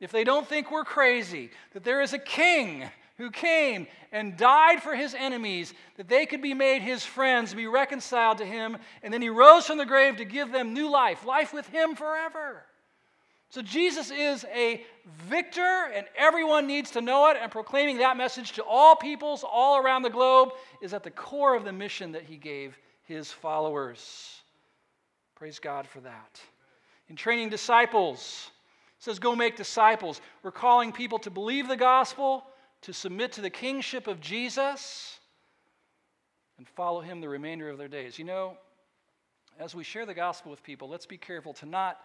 if 0.00 0.10
they 0.10 0.24
don't 0.24 0.44
think 0.44 0.72
we're 0.72 0.82
crazy, 0.82 1.52
that 1.74 1.84
there 1.84 2.00
is 2.00 2.14
a 2.14 2.18
king 2.18 2.90
who 3.18 3.30
came 3.30 3.86
and 4.10 4.36
died 4.36 4.82
for 4.82 4.96
his 4.96 5.14
enemies, 5.14 5.72
that 5.96 6.08
they 6.08 6.26
could 6.26 6.42
be 6.42 6.54
made 6.54 6.82
his 6.82 7.04
friends, 7.04 7.54
be 7.54 7.68
reconciled 7.68 8.38
to 8.38 8.44
him, 8.44 8.78
and 9.04 9.14
then 9.14 9.22
he 9.22 9.28
rose 9.28 9.66
from 9.66 9.78
the 9.78 9.86
grave 9.86 10.16
to 10.16 10.24
give 10.24 10.50
them 10.50 10.74
new 10.74 10.90
life, 10.90 11.24
life 11.24 11.52
with 11.52 11.68
him 11.68 11.94
forever. 11.94 12.64
So 13.50 13.62
Jesus 13.62 14.10
is 14.10 14.44
a 14.54 14.84
victor, 15.26 15.90
and 15.94 16.06
everyone 16.16 16.66
needs 16.66 16.90
to 16.92 17.00
know 17.00 17.30
it, 17.30 17.38
and 17.40 17.50
proclaiming 17.50 17.98
that 17.98 18.16
message 18.16 18.52
to 18.52 18.62
all 18.62 18.94
peoples 18.94 19.42
all 19.42 19.78
around 19.78 20.02
the 20.02 20.10
globe 20.10 20.50
is 20.82 20.92
at 20.92 21.02
the 21.02 21.10
core 21.10 21.56
of 21.56 21.64
the 21.64 21.72
mission 21.72 22.12
that 22.12 22.24
he 22.24 22.36
gave 22.36 22.76
his 23.04 23.32
followers. 23.32 24.42
Praise 25.34 25.58
God 25.58 25.86
for 25.86 26.00
that. 26.00 26.40
In 27.08 27.16
training 27.16 27.48
disciples, 27.48 28.50
it 28.98 29.04
says, 29.04 29.18
Go 29.18 29.34
make 29.34 29.56
disciples. 29.56 30.20
We're 30.42 30.50
calling 30.50 30.92
people 30.92 31.18
to 31.20 31.30
believe 31.30 31.68
the 31.68 31.76
gospel, 31.76 32.44
to 32.82 32.92
submit 32.92 33.32
to 33.32 33.40
the 33.40 33.50
kingship 33.50 34.08
of 34.08 34.20
Jesus, 34.20 35.18
and 36.58 36.68
follow 36.68 37.00
him 37.00 37.22
the 37.22 37.28
remainder 37.28 37.70
of 37.70 37.78
their 37.78 37.88
days. 37.88 38.18
You 38.18 38.26
know, 38.26 38.58
as 39.58 39.74
we 39.74 39.84
share 39.84 40.04
the 40.04 40.14
gospel 40.14 40.50
with 40.50 40.62
people, 40.62 40.88
let's 40.88 41.06
be 41.06 41.16
careful 41.16 41.54
to 41.54 41.66
not, 41.66 42.00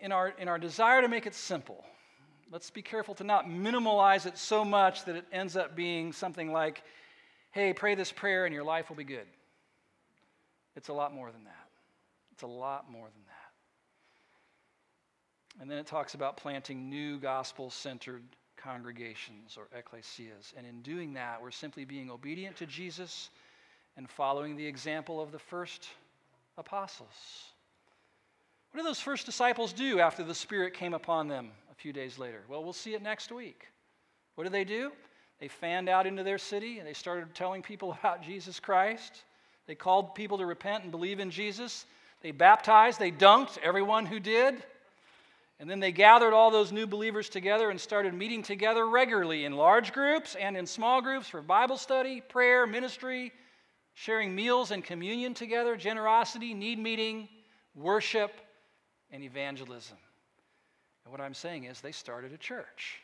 in 0.00 0.12
our, 0.12 0.28
in 0.38 0.48
our 0.48 0.58
desire 0.58 1.02
to 1.02 1.08
make 1.08 1.26
it 1.26 1.34
simple, 1.34 1.84
let's 2.50 2.70
be 2.70 2.82
careful 2.82 3.14
to 3.16 3.24
not 3.24 3.46
minimalize 3.46 4.26
it 4.26 4.38
so 4.38 4.64
much 4.64 5.04
that 5.04 5.16
it 5.16 5.24
ends 5.32 5.56
up 5.56 5.76
being 5.76 6.12
something 6.12 6.52
like, 6.52 6.82
hey, 7.50 7.72
pray 7.72 7.94
this 7.94 8.12
prayer 8.12 8.44
and 8.46 8.54
your 8.54 8.64
life 8.64 8.88
will 8.88 8.96
be 8.96 9.04
good. 9.04 9.26
It's 10.76 10.88
a 10.88 10.92
lot 10.92 11.12
more 11.12 11.30
than 11.32 11.44
that. 11.44 11.68
It's 12.32 12.42
a 12.42 12.46
lot 12.46 12.90
more 12.90 13.06
than 13.06 13.22
that. 13.26 13.34
And 15.60 15.70
then 15.70 15.78
it 15.78 15.86
talks 15.86 16.14
about 16.14 16.36
planting 16.36 16.88
new 16.88 17.18
gospel 17.18 17.68
centered 17.70 18.22
congregations 18.56 19.56
or 19.56 19.68
ecclesias. 19.76 20.52
And 20.56 20.66
in 20.66 20.82
doing 20.82 21.14
that, 21.14 21.42
we're 21.42 21.50
simply 21.50 21.84
being 21.84 22.10
obedient 22.10 22.56
to 22.56 22.66
Jesus 22.66 23.30
and 23.96 24.08
following 24.08 24.56
the 24.56 24.66
example 24.66 25.20
of 25.20 25.32
the 25.32 25.38
first 25.38 25.88
apostles. 26.56 27.08
What 28.70 28.78
did 28.78 28.86
those 28.86 29.00
first 29.00 29.26
disciples 29.26 29.72
do 29.72 29.98
after 29.98 30.22
the 30.22 30.34
Spirit 30.34 30.74
came 30.74 30.94
upon 30.94 31.28
them 31.28 31.50
a 31.70 31.74
few 31.74 31.92
days 31.92 32.18
later? 32.18 32.42
Well, 32.48 32.62
we'll 32.62 32.72
see 32.72 32.94
it 32.94 33.02
next 33.02 33.32
week. 33.32 33.66
What 34.34 34.44
did 34.44 34.52
they 34.52 34.64
do? 34.64 34.92
They 35.40 35.48
fanned 35.48 35.88
out 35.88 36.06
into 36.06 36.22
their 36.22 36.38
city 36.38 36.78
and 36.78 36.86
they 36.86 36.92
started 36.92 37.34
telling 37.34 37.62
people 37.62 37.92
about 38.00 38.22
Jesus 38.22 38.60
Christ. 38.60 39.24
They 39.66 39.74
called 39.74 40.14
people 40.14 40.38
to 40.38 40.46
repent 40.46 40.82
and 40.82 40.90
believe 40.90 41.20
in 41.20 41.30
Jesus. 41.30 41.86
They 42.20 42.30
baptized, 42.30 42.98
they 42.98 43.10
dunked 43.10 43.58
everyone 43.58 44.06
who 44.06 44.20
did. 44.20 44.62
And 45.60 45.68
then 45.68 45.80
they 45.80 45.90
gathered 45.90 46.32
all 46.34 46.50
those 46.50 46.70
new 46.70 46.86
believers 46.86 47.28
together 47.28 47.70
and 47.70 47.80
started 47.80 48.14
meeting 48.14 48.42
together 48.42 48.88
regularly 48.88 49.44
in 49.44 49.54
large 49.54 49.92
groups 49.92 50.36
and 50.36 50.56
in 50.56 50.66
small 50.66 51.02
groups 51.02 51.28
for 51.28 51.42
Bible 51.42 51.76
study, 51.76 52.20
prayer, 52.20 52.64
ministry, 52.64 53.32
sharing 53.94 54.34
meals 54.34 54.70
and 54.70 54.84
communion 54.84 55.34
together, 55.34 55.74
generosity, 55.76 56.54
need 56.54 56.78
meeting, 56.78 57.28
worship, 57.74 58.30
and 59.10 59.22
evangelism. 59.22 59.96
And 61.04 61.12
what 61.12 61.20
I'm 61.20 61.34
saying 61.34 61.64
is 61.64 61.80
they 61.80 61.92
started 61.92 62.32
a 62.32 62.38
church. 62.38 63.00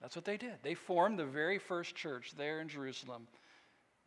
That's 0.00 0.16
what 0.16 0.24
they 0.24 0.36
did. 0.36 0.54
They 0.62 0.74
formed 0.74 1.18
the 1.18 1.24
very 1.24 1.58
first 1.58 1.94
church 1.94 2.34
there 2.36 2.60
in 2.60 2.68
Jerusalem, 2.68 3.26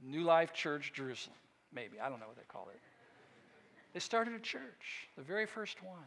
New 0.01 0.23
Life 0.23 0.53
Church 0.53 0.91
Jerusalem. 0.93 1.37
Maybe. 1.73 1.99
I 1.99 2.09
don't 2.09 2.19
know 2.19 2.27
what 2.27 2.37
they 2.37 2.43
call 2.47 2.69
it. 2.73 2.79
They 3.93 3.99
started 3.99 4.33
a 4.33 4.39
church, 4.39 5.09
the 5.15 5.23
very 5.23 5.45
first 5.45 5.81
one. 5.81 6.05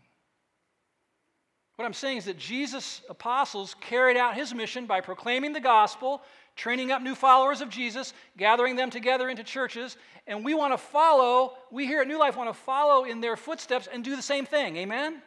What 1.81 1.87
I'm 1.87 1.95
saying 1.95 2.19
is 2.19 2.25
that 2.27 2.37
Jesus' 2.37 3.01
apostles 3.09 3.75
carried 3.81 4.19
out 4.19 4.35
his 4.35 4.53
mission 4.53 4.85
by 4.85 5.01
proclaiming 5.01 5.55
the 5.55 5.61
gospel, 5.61 6.21
training 6.55 6.93
up 6.93 7.01
new 7.01 7.15
followers 7.15 7.63
of 7.63 7.71
Jesus, 7.71 8.13
gathering 8.37 8.77
them 8.77 8.91
together 8.91 9.31
into 9.31 9.43
churches, 9.43 9.97
and 10.27 10.45
we 10.45 10.53
want 10.53 10.75
to 10.75 10.77
follow, 10.77 11.55
we 11.71 11.87
here 11.87 12.03
at 12.03 12.07
New 12.07 12.19
Life 12.19 12.37
want 12.37 12.51
to 12.51 12.55
follow 12.55 13.05
in 13.05 13.23
their 13.23 13.35
footsteps 13.35 13.89
and 13.91 14.05
do 14.05 14.15
the 14.15 14.21
same 14.21 14.45
thing. 14.45 14.77
Amen? 14.77 15.23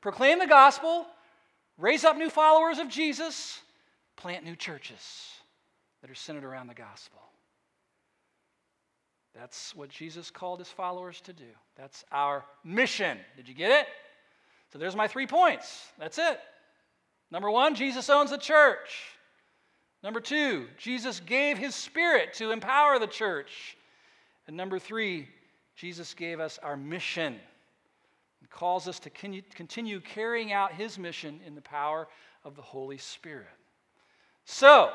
Proclaim 0.00 0.38
the 0.38 0.46
gospel, 0.46 1.04
raise 1.76 2.02
up 2.02 2.16
new 2.16 2.30
followers 2.30 2.78
of 2.78 2.88
Jesus, 2.88 3.60
plant 4.16 4.42
new 4.42 4.56
churches 4.56 5.32
that 6.00 6.10
are 6.10 6.14
centered 6.14 6.44
around 6.44 6.68
the 6.68 6.74
gospel. 6.74 7.20
That's 9.34 9.76
what 9.76 9.90
Jesus 9.90 10.30
called 10.30 10.60
his 10.60 10.68
followers 10.68 11.20
to 11.20 11.34
do. 11.34 11.52
That's 11.76 12.06
our 12.10 12.42
mission. 12.64 13.18
Did 13.36 13.48
you 13.48 13.54
get 13.54 13.70
it? 13.70 13.86
So 14.74 14.78
there's 14.80 14.96
my 14.96 15.06
three 15.06 15.28
points. 15.28 15.92
That's 16.00 16.18
it. 16.18 16.40
Number 17.30 17.48
one, 17.48 17.76
Jesus 17.76 18.10
owns 18.10 18.30
the 18.30 18.36
church. 18.36 19.02
Number 20.02 20.18
two, 20.18 20.66
Jesus 20.76 21.20
gave 21.20 21.56
his 21.56 21.76
spirit 21.76 22.34
to 22.34 22.50
empower 22.50 22.98
the 22.98 23.06
church. 23.06 23.76
And 24.48 24.56
number 24.56 24.80
three, 24.80 25.28
Jesus 25.76 26.12
gave 26.12 26.40
us 26.40 26.58
our 26.60 26.76
mission 26.76 27.38
and 28.40 28.50
calls 28.50 28.88
us 28.88 28.98
to 28.98 29.10
continue 29.10 30.00
carrying 30.00 30.52
out 30.52 30.72
his 30.72 30.98
mission 30.98 31.38
in 31.46 31.54
the 31.54 31.60
power 31.60 32.08
of 32.42 32.56
the 32.56 32.62
Holy 32.62 32.98
Spirit. 32.98 33.46
So, 34.44 34.90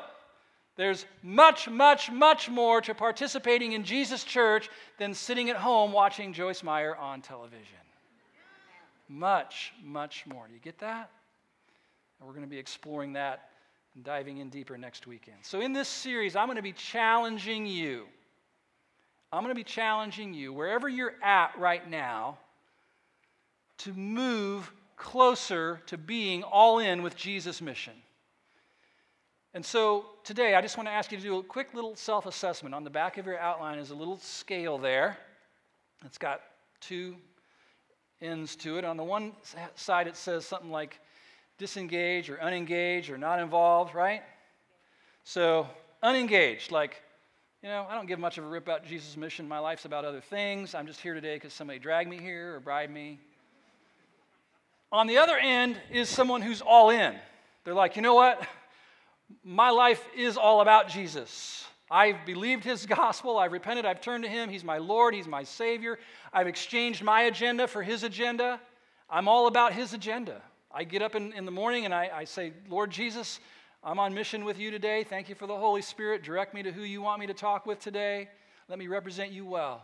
there's 0.75 1.05
much, 1.23 1.69
much, 1.69 2.11
much 2.11 2.49
more 2.49 2.81
to 2.81 2.93
participating 2.93 3.71
in 3.71 3.85
Jesus' 3.85 4.25
church 4.25 4.69
than 4.97 5.13
sitting 5.13 5.49
at 5.49 5.55
home 5.55 5.93
watching 5.93 6.33
Joyce 6.33 6.63
Meyer 6.63 6.97
on 6.97 7.21
television 7.21 7.77
much, 9.09 9.73
much 9.83 10.25
more. 10.25 10.47
Do 10.47 10.53
you 10.53 10.59
get 10.59 10.79
that? 10.79 11.09
And 12.19 12.27
we're 12.27 12.33
going 12.33 12.45
to 12.45 12.49
be 12.49 12.59
exploring 12.59 13.13
that 13.13 13.49
and 13.95 14.03
diving 14.03 14.37
in 14.37 14.49
deeper 14.49 14.77
next 14.77 15.07
weekend. 15.07 15.37
So, 15.41 15.59
in 15.59 15.73
this 15.73 15.89
series, 15.89 16.35
I'm 16.35 16.47
going 16.47 16.57
to 16.57 16.61
be 16.61 16.71
challenging 16.71 17.65
you. 17.65 18.05
I'm 19.31 19.43
going 19.43 19.53
to 19.53 19.59
be 19.59 19.63
challenging 19.63 20.33
you, 20.33 20.53
wherever 20.53 20.87
you're 20.87 21.15
at 21.23 21.57
right 21.57 21.87
now, 21.87 22.37
to 23.79 23.93
move 23.93 24.71
closer 24.95 25.81
to 25.87 25.97
being 25.97 26.43
all 26.43 26.79
in 26.79 27.03
with 27.03 27.15
Jesus' 27.15 27.61
mission. 27.61 27.93
And 29.53 29.65
so 29.65 30.05
today, 30.23 30.55
I 30.55 30.61
just 30.61 30.77
want 30.77 30.87
to 30.87 30.93
ask 30.93 31.11
you 31.11 31.17
to 31.17 31.23
do 31.23 31.37
a 31.39 31.43
quick 31.43 31.73
little 31.73 31.95
self 31.95 32.25
assessment. 32.25 32.75
On 32.75 32.83
the 32.83 32.89
back 32.89 33.17
of 33.17 33.25
your 33.25 33.39
outline 33.39 33.79
is 33.79 33.89
a 33.89 33.95
little 33.95 34.17
scale 34.19 34.77
there. 34.77 35.17
It's 36.05 36.17
got 36.17 36.41
two 36.79 37.15
ends 38.21 38.55
to 38.58 38.77
it. 38.77 38.86
On 38.86 38.97
the 38.97 39.03
one 39.03 39.34
side, 39.75 40.08
it 40.08 40.15
says 40.15 40.45
something 40.45 40.71
like 40.71 40.99
disengage 41.58 42.29
or 42.29 42.41
unengaged 42.41 43.10
or 43.10 43.17
not 43.17 43.39
involved, 43.39 43.95
right? 43.95 44.21
So, 45.23 45.67
unengaged, 46.01 46.71
like, 46.71 47.01
you 47.62 47.69
know, 47.69 47.86
I 47.89 47.95
don't 47.95 48.08
give 48.08 48.19
much 48.19 48.38
of 48.38 48.45
a 48.45 48.47
rip 48.47 48.63
about 48.63 48.86
Jesus' 48.86 49.17
mission. 49.17 49.47
My 49.47 49.60
life's 49.60 49.86
about 49.86 50.05
other 50.05 50.21
things. 50.21 50.73
I'm 50.73 50.88
just 50.88 51.01
here 51.01 51.13
today 51.13 51.36
because 51.36 51.53
somebody 51.53 51.77
dragged 51.77 52.10
me 52.10 52.17
here 52.17 52.55
or 52.55 52.60
bribed 52.60 52.93
me. 52.93 53.19
On 54.91 55.08
the 55.08 55.17
other 55.17 55.38
end 55.38 55.77
is 55.91 56.10
someone 56.10 56.41
who's 56.41 56.62
all 56.62 56.89
in. 56.89 57.15
They're 57.63 57.73
like, 57.73 57.95
you 57.95 58.01
know 58.01 58.15
what? 58.15 58.41
My 59.43 59.69
life 59.69 60.03
is 60.15 60.38
all 60.38 60.62
about 60.62 60.88
Jesus. 60.88 61.65
I've 61.91 62.25
believed 62.25 62.63
his 62.63 62.86
gospel. 62.97 63.38
I've 63.38 63.52
repented. 63.52 63.86
I've 63.86 64.02
turned 64.02 64.23
to 64.23 64.30
him. 64.30 64.49
He's 64.49 64.63
my 64.63 64.78
Lord. 64.78 65.13
He's 65.13 65.28
my 65.28 65.43
Savior. 65.43 65.99
I've 66.32 66.47
exchanged 66.47 67.04
my 67.04 67.23
agenda 67.23 67.67
for 67.67 67.84
his 67.84 68.04
agenda. 68.04 68.60
I'm 69.10 69.28
all 69.28 69.47
about 69.47 69.73
his 69.73 69.93
agenda. 69.93 70.41
I 70.71 70.84
get 70.84 71.02
up 71.02 71.15
in, 71.15 71.34
in 71.34 71.45
the 71.45 71.52
morning 71.52 71.86
and 71.86 71.93
I, 71.93 72.10
I 72.13 72.23
say, 72.25 72.54
Lord 72.69 72.91
Jesus, 72.91 73.39
I'm 73.84 73.99
on 73.99 74.13
mission 74.13 74.45
with 74.45 74.60
you 74.60 74.71
today. 74.71 75.04
Thank 75.04 75.30
you 75.30 75.36
for 75.36 75.47
the 75.47 75.58
Holy 75.58 75.82
Spirit. 75.82 76.21
Direct 76.21 76.54
me 76.54 76.62
to 76.63 76.71
who 76.71 76.84
you 76.84 77.02
want 77.02 77.19
me 77.19 77.28
to 77.28 77.34
talk 77.34 77.65
with 77.65 77.80
today. 77.80 78.30
Let 78.67 78.78
me 78.78 78.88
represent 78.88 79.32
you 79.32 79.45
well 79.45 79.84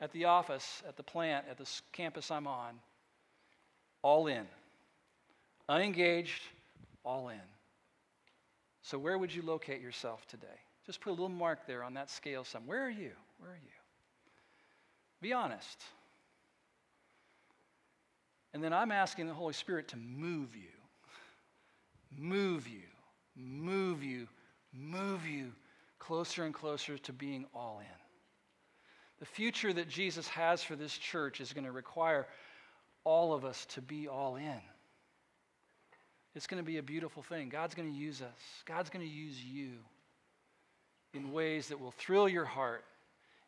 at 0.00 0.12
the 0.12 0.26
office, 0.26 0.82
at 0.86 0.96
the 0.96 1.02
plant, 1.02 1.46
at 1.50 1.56
the 1.56 1.68
campus 1.92 2.30
I'm 2.30 2.46
on. 2.46 2.74
All 4.02 4.26
in. 4.26 4.46
Unengaged, 5.68 6.42
all 7.04 7.28
in. 7.28 7.40
So, 8.82 8.98
where 8.98 9.18
would 9.18 9.32
you 9.32 9.42
locate 9.42 9.80
yourself 9.80 10.26
today? 10.26 10.46
Just 10.86 11.00
put 11.00 11.10
a 11.10 11.12
little 11.12 11.28
mark 11.28 11.66
there 11.66 11.82
on 11.82 11.94
that 11.94 12.10
scale 12.10 12.44
some. 12.44 12.66
Where 12.66 12.84
are 12.84 12.90
you? 12.90 13.12
Where 13.38 13.50
are 13.50 13.60
you? 13.62 13.70
Be 15.20 15.32
honest. 15.32 15.82
And 18.52 18.64
then 18.64 18.72
I'm 18.72 18.90
asking 18.90 19.26
the 19.26 19.34
Holy 19.34 19.52
Spirit 19.52 19.88
to 19.88 19.96
move 19.96 20.56
you, 20.56 20.72
move 22.16 22.66
you, 22.66 22.82
move 23.36 24.02
you, 24.02 24.26
move 24.72 25.26
you 25.26 25.52
closer 25.98 26.44
and 26.44 26.54
closer 26.54 26.98
to 26.98 27.12
being 27.12 27.46
all 27.54 27.78
in. 27.80 28.00
The 29.20 29.26
future 29.26 29.72
that 29.72 29.88
Jesus 29.88 30.26
has 30.28 30.62
for 30.62 30.74
this 30.74 30.96
church 30.96 31.40
is 31.40 31.52
going 31.52 31.66
to 31.66 31.72
require 31.72 32.26
all 33.04 33.34
of 33.34 33.44
us 33.44 33.66
to 33.66 33.82
be 33.82 34.08
all 34.08 34.36
in. 34.36 34.60
It's 36.34 36.46
going 36.46 36.62
to 36.62 36.66
be 36.66 36.78
a 36.78 36.82
beautiful 36.82 37.22
thing. 37.22 37.50
God's 37.50 37.74
going 37.74 37.92
to 37.92 37.96
use 37.96 38.22
us, 38.22 38.40
God's 38.64 38.90
going 38.90 39.06
to 39.06 39.12
use 39.12 39.40
you 39.42 39.72
in 41.14 41.32
ways 41.32 41.68
that 41.68 41.80
will 41.80 41.92
thrill 41.92 42.28
your 42.28 42.44
heart, 42.44 42.84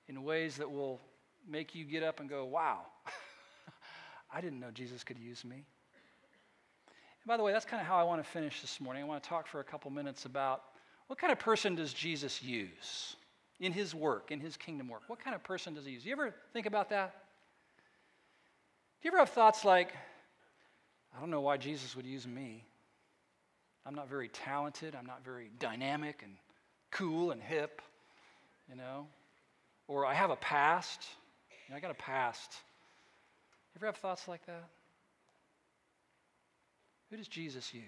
in 0.09 0.22
ways 0.25 0.57
that 0.57 0.70
will 0.70 1.01
make 1.48 1.75
you 1.75 1.85
get 1.85 2.03
up 2.03 2.20
and 2.20 2.29
go, 2.29 2.44
wow, 2.44 2.81
I 4.33 4.40
didn't 4.40 4.61
know 4.61 4.70
Jesus 4.70 5.05
could 5.05 5.18
use 5.18 5.44
me. 5.44 5.57
And 6.87 7.27
by 7.27 7.37
the 7.37 7.42
way, 7.42 7.53
that's 7.53 7.64
kind 7.64 7.81
of 7.81 7.87
how 7.87 7.98
I 7.98 8.03
want 8.03 8.22
to 8.22 8.29
finish 8.29 8.61
this 8.61 8.81
morning. 8.81 9.03
I 9.03 9.07
want 9.07 9.22
to 9.22 9.29
talk 9.29 9.46
for 9.46 9.61
a 9.61 9.64
couple 9.64 9.90
minutes 9.90 10.25
about 10.25 10.62
what 11.07 11.18
kind 11.18 11.33
of 11.33 11.38
person 11.38 11.75
does 11.75 11.92
Jesus 11.92 12.42
use 12.42 13.16
in 13.61 13.72
his 13.72 13.94
work, 13.94 14.31
in 14.31 14.40
his 14.40 14.57
kingdom 14.57 14.88
work? 14.88 15.03
What 15.07 15.20
kind 15.22 15.35
of 15.35 15.44
person 15.44 15.75
does 15.75 15.85
he 15.85 15.92
use? 15.92 16.05
You 16.05 16.12
ever 16.12 16.35
think 16.53 16.66
about 16.66 16.90
that? 16.90 17.14
Do 19.01 19.09
you 19.09 19.11
ever 19.11 19.18
have 19.18 19.31
thoughts 19.31 19.64
like, 19.64 19.92
I 21.16 21.20
don't 21.20 21.31
know 21.31 21.40
why 21.40 21.57
Jesus 21.57 21.94
would 21.94 22.07
use 22.07 22.27
me? 22.27 22.64
I'm 23.85 23.94
not 23.94 24.09
very 24.09 24.29
talented, 24.29 24.94
I'm 24.94 25.07
not 25.07 25.25
very 25.25 25.51
dynamic 25.59 26.22
and 26.22 26.35
cool 26.93 27.33
and 27.33 27.43
hip, 27.43 27.83
you 28.69 28.77
know. 28.77 29.07
Or 29.89 30.07
I 30.07 30.15
have 30.15 30.31
a 30.31 30.37
past. 30.37 31.01
You 31.67 31.73
know, 31.73 31.77
I 31.77 31.81
got 31.81 31.91
a 31.91 31.95
past. 31.95 32.53
You 33.75 33.79
ever 33.79 33.87
have 33.87 33.97
thoughts 33.97 34.29
like 34.29 34.47
that? 34.47 34.69
Who 37.11 37.17
does 37.17 37.29
Jesus 37.29 37.75
use? 37.75 37.83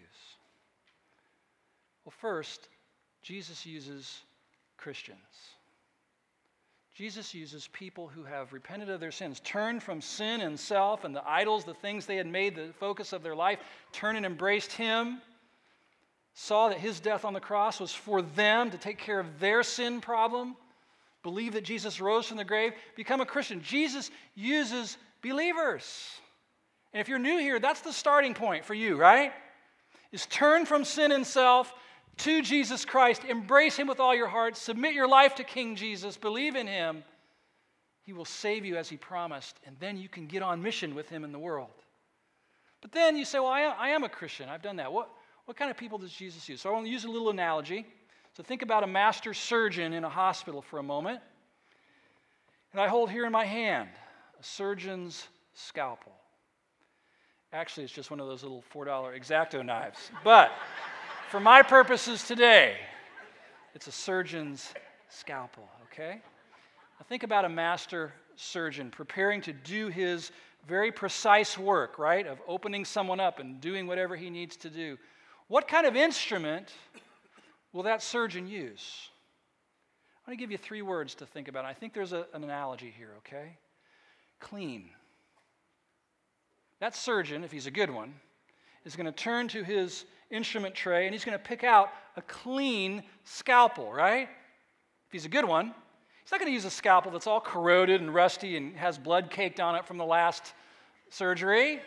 Well, 2.04 2.12
first, 2.18 2.68
Jesus 3.22 3.64
uses 3.64 4.20
Christians. 4.76 5.18
Jesus 6.94 7.34
uses 7.34 7.68
people 7.68 8.06
who 8.06 8.22
have 8.22 8.52
repented 8.52 8.88
of 8.88 9.00
their 9.00 9.10
sins, 9.10 9.40
turned 9.40 9.82
from 9.82 10.00
sin 10.00 10.42
and 10.42 10.58
self 10.58 11.04
and 11.04 11.14
the 11.16 11.28
idols, 11.28 11.64
the 11.64 11.74
things 11.74 12.06
they 12.06 12.16
had 12.16 12.26
made 12.26 12.54
the 12.54 12.72
focus 12.78 13.12
of 13.12 13.22
their 13.22 13.34
life, 13.34 13.58
turned 13.92 14.16
and 14.16 14.24
embraced 14.24 14.72
Him, 14.72 15.20
saw 16.34 16.68
that 16.68 16.78
His 16.78 17.00
death 17.00 17.24
on 17.24 17.32
the 17.32 17.40
cross 17.40 17.80
was 17.80 17.92
for 17.92 18.20
them 18.20 18.70
to 18.72 18.78
take 18.78 18.98
care 18.98 19.20
of 19.20 19.38
their 19.38 19.62
sin 19.62 20.00
problem, 20.00 20.56
believe 21.22 21.54
that 21.54 21.64
Jesus 21.64 22.00
rose 22.00 22.26
from 22.26 22.36
the 22.36 22.44
grave, 22.44 22.72
become 22.96 23.20
a 23.20 23.26
Christian. 23.26 23.62
Jesus 23.62 24.10
uses 24.34 24.98
believers. 25.22 26.10
And 26.92 27.00
if 27.00 27.08
you're 27.08 27.18
new 27.18 27.38
here, 27.38 27.58
that's 27.58 27.80
the 27.80 27.92
starting 27.92 28.34
point 28.34 28.64
for 28.64 28.74
you, 28.74 28.96
right? 28.96 29.32
Is 30.12 30.26
turn 30.26 30.66
from 30.66 30.84
sin 30.84 31.12
and 31.12 31.26
self 31.26 31.72
to 32.18 32.42
Jesus 32.42 32.84
Christ, 32.84 33.24
embrace 33.24 33.76
Him 33.76 33.88
with 33.88 33.98
all 33.98 34.14
your 34.14 34.28
heart, 34.28 34.56
submit 34.56 34.94
your 34.94 35.08
life 35.08 35.36
to 35.36 35.44
King 35.44 35.74
Jesus, 35.74 36.16
believe 36.16 36.54
in 36.54 36.66
Him. 36.66 37.02
He 38.02 38.12
will 38.12 38.24
save 38.24 38.64
you 38.64 38.76
as 38.76 38.88
He 38.88 38.96
promised, 38.96 39.58
and 39.66 39.76
then 39.80 39.96
you 39.96 40.08
can 40.08 40.26
get 40.26 40.42
on 40.42 40.62
mission 40.62 40.94
with 40.94 41.08
Him 41.08 41.24
in 41.24 41.32
the 41.32 41.38
world. 41.38 41.70
But 42.82 42.92
then 42.92 43.16
you 43.16 43.24
say, 43.24 43.38
Well, 43.38 43.48
I 43.48 43.88
am, 43.88 44.04
a 44.04 44.08
Christian. 44.08 44.48
I've 44.48 44.62
done 44.62 44.76
that. 44.76 44.92
What, 44.92 45.08
what 45.44 45.56
kind 45.56 45.70
of 45.70 45.76
people 45.76 45.98
does 45.98 46.12
Jesus 46.12 46.48
use? 46.48 46.60
So 46.60 46.70
I 46.70 46.72
want 46.72 46.86
to 46.86 46.90
use 46.90 47.04
a 47.04 47.10
little 47.10 47.30
analogy. 47.30 47.86
So 48.36 48.42
think 48.42 48.62
about 48.62 48.82
a 48.82 48.86
master 48.86 49.34
surgeon 49.34 49.92
in 49.92 50.04
a 50.04 50.08
hospital 50.08 50.62
for 50.62 50.78
a 50.78 50.82
moment. 50.82 51.20
And 52.72 52.80
I 52.80 52.88
hold 52.88 53.10
here 53.10 53.26
in 53.26 53.32
my 53.32 53.44
hand 53.44 53.88
a 54.40 54.42
surgeon's 54.42 55.28
scalpel. 55.52 56.12
Actually, 57.52 57.84
it's 57.84 57.92
just 57.92 58.10
one 58.10 58.18
of 58.18 58.26
those 58.26 58.42
little 58.42 58.64
$4 58.74 58.86
exacto 59.16 59.64
knives. 59.64 60.10
But 60.24 60.50
for 61.30 61.38
my 61.38 61.62
purposes 61.62 62.26
today, 62.26 62.76
it's 63.74 63.86
a 63.86 63.92
surgeon's 63.92 64.74
scalpel, 65.08 65.68
okay? 65.84 66.20
Now 66.98 67.06
think 67.08 67.22
about 67.22 67.44
a 67.44 67.48
master 67.48 68.12
surgeon 68.34 68.90
preparing 68.90 69.40
to 69.42 69.52
do 69.52 69.86
his 69.88 70.32
very 70.66 70.90
precise 70.90 71.56
work, 71.56 71.98
right, 71.98 72.26
of 72.26 72.38
opening 72.48 72.84
someone 72.84 73.20
up 73.20 73.38
and 73.38 73.60
doing 73.60 73.86
whatever 73.86 74.16
he 74.16 74.30
needs 74.30 74.56
to 74.56 74.70
do. 74.70 74.98
What 75.54 75.68
kind 75.68 75.86
of 75.86 75.94
instrument 75.94 76.72
will 77.72 77.84
that 77.84 78.02
surgeon 78.02 78.48
use? 78.48 79.08
I'm 80.26 80.32
going 80.32 80.36
to 80.36 80.42
give 80.42 80.50
you 80.50 80.58
three 80.58 80.82
words 80.82 81.14
to 81.14 81.26
think 81.26 81.46
about. 81.46 81.64
I 81.64 81.72
think 81.72 81.94
there's 81.94 82.12
a, 82.12 82.26
an 82.34 82.42
analogy 82.42 82.92
here, 82.98 83.10
okay? 83.18 83.56
Clean. 84.40 84.90
That 86.80 86.96
surgeon, 86.96 87.44
if 87.44 87.52
he's 87.52 87.68
a 87.68 87.70
good 87.70 87.88
one, 87.88 88.14
is 88.84 88.96
going 88.96 89.06
to 89.06 89.12
turn 89.12 89.46
to 89.46 89.62
his 89.62 90.06
instrument 90.28 90.74
tray 90.74 91.06
and 91.06 91.14
he's 91.14 91.24
going 91.24 91.38
to 91.38 91.44
pick 91.44 91.62
out 91.62 91.90
a 92.16 92.22
clean 92.22 93.04
scalpel, 93.22 93.92
right? 93.92 94.28
If 95.06 95.12
he's 95.12 95.24
a 95.24 95.28
good 95.28 95.44
one, 95.44 95.66
he's 96.24 96.32
not 96.32 96.40
going 96.40 96.50
to 96.50 96.52
use 96.52 96.64
a 96.64 96.70
scalpel 96.70 97.12
that's 97.12 97.28
all 97.28 97.40
corroded 97.40 98.00
and 98.00 98.12
rusty 98.12 98.56
and 98.56 98.74
has 98.74 98.98
blood 98.98 99.30
caked 99.30 99.60
on 99.60 99.76
it 99.76 99.86
from 99.86 99.98
the 99.98 100.04
last 100.04 100.52
surgery. 101.10 101.80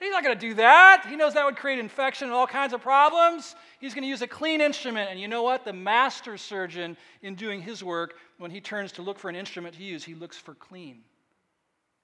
He's 0.00 0.10
not 0.10 0.22
going 0.22 0.38
to 0.38 0.48
do 0.48 0.54
that. 0.54 1.06
He 1.08 1.16
knows 1.16 1.34
that 1.34 1.44
would 1.44 1.56
create 1.56 1.78
infection 1.78 2.26
and 2.26 2.34
all 2.34 2.46
kinds 2.46 2.72
of 2.72 2.82
problems. 2.82 3.54
He's 3.80 3.94
going 3.94 4.02
to 4.02 4.08
use 4.08 4.22
a 4.22 4.26
clean 4.26 4.60
instrument. 4.60 5.10
And 5.10 5.20
you 5.20 5.28
know 5.28 5.42
what? 5.42 5.64
The 5.64 5.72
master 5.72 6.36
surgeon, 6.36 6.96
in 7.22 7.34
doing 7.34 7.62
his 7.62 7.82
work, 7.82 8.14
when 8.38 8.50
he 8.50 8.60
turns 8.60 8.92
to 8.92 9.02
look 9.02 9.18
for 9.18 9.28
an 9.28 9.36
instrument 9.36 9.76
to 9.76 9.82
use, 9.82 10.04
he 10.04 10.14
looks 10.14 10.36
for 10.36 10.54
clean. 10.54 11.02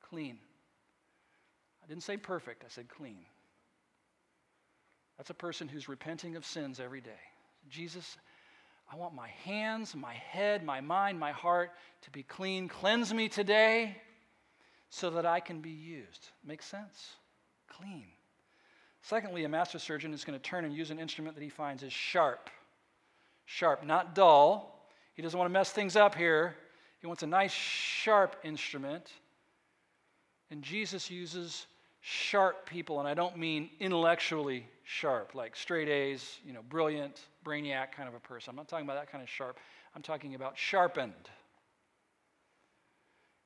Clean. 0.09 0.39
I 1.85 1.87
didn't 1.87 2.03
say 2.03 2.17
perfect, 2.17 2.65
I 2.65 2.69
said 2.69 2.89
clean. 2.89 3.19
That's 5.19 5.31
a 5.31 5.35
person 5.35 5.69
who's 5.69 5.89
repenting 5.89 6.37
of 6.37 6.47
sins 6.47 6.81
every 6.81 7.01
day. 7.01 7.11
Jesus, 7.69 8.17
I 8.91 8.97
want 8.97 9.15
my 9.15 9.29
hands, 9.45 9.95
my 9.95 10.15
head, 10.15 10.65
my 10.65 10.81
mind, 10.81 11.21
my 11.21 11.33
heart 11.33 11.73
to 12.03 12.11
be 12.11 12.23
clean. 12.23 12.69
Cleanse 12.69 13.13
me 13.13 13.29
today 13.29 13.97
so 14.89 15.11
that 15.11 15.27
I 15.27 15.41
can 15.41 15.61
be 15.61 15.71
used. 15.71 16.29
Makes 16.45 16.67
sense? 16.67 17.17
Clean. 17.71 18.05
Secondly, 19.03 19.45
a 19.45 19.49
master 19.49 19.79
surgeon 19.79 20.13
is 20.13 20.25
going 20.25 20.39
to 20.39 20.43
turn 20.43 20.65
and 20.65 20.75
use 20.75 20.91
an 20.91 20.99
instrument 20.99 21.35
that 21.35 21.43
he 21.43 21.49
finds 21.49 21.83
is 21.83 21.93
sharp. 21.93 22.51
Sharp, 23.47 23.85
not 23.85 24.15
dull. 24.15 24.87
He 25.15 25.23
doesn't 25.23 25.39
want 25.39 25.49
to 25.49 25.53
mess 25.53 25.73
things 25.73 25.97
up 25.97 26.15
here. 26.15 26.55
He 27.01 27.07
wants 27.07 27.23
a 27.23 27.27
nice, 27.27 27.53
sharp 27.53 28.37
instrument. 28.45 29.11
And 30.51 30.63
Jesus 30.63 31.11
uses 31.11 31.67
sharp 32.01 32.69
people, 32.69 32.99
and 32.99 33.09
I 33.09 33.15
don't 33.15 33.37
mean 33.37 33.71
intellectually 33.79 34.67
sharp, 34.85 35.35
like 35.35 35.55
straight 35.55 35.89
A's, 35.89 36.39
you 36.45 36.53
know, 36.53 36.63
brilliant, 36.69 37.21
brainiac 37.45 37.93
kind 37.93 38.09
of 38.09 38.15
a 38.15 38.21
person. 38.21 38.51
I'm 38.51 38.57
not 38.57 38.69
talking 38.69 38.87
about 38.87 38.99
that 38.99 39.11
kind 39.11 39.23
of 39.23 39.29
sharp. 39.29 39.59
I'm 39.95 40.03
talking 40.03 40.35
about 40.35 40.57
sharpened. 40.57 41.31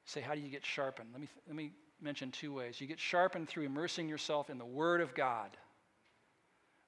Say, 0.05 0.21
how 0.21 0.35
do 0.35 0.41
you 0.41 0.49
get 0.49 0.65
sharpened? 0.65 1.09
Let 1.13 1.21
me, 1.21 1.29
let 1.47 1.57
me 1.57 1.73
mention 2.01 2.31
two 2.31 2.53
ways. 2.53 2.81
You 2.81 2.87
get 2.87 2.99
sharpened 2.99 3.49
through 3.49 3.65
immersing 3.65 4.09
yourself 4.09 4.51
in 4.51 4.59
the 4.59 4.65
Word 4.65 5.01
of 5.01 5.15
God, 5.15 5.57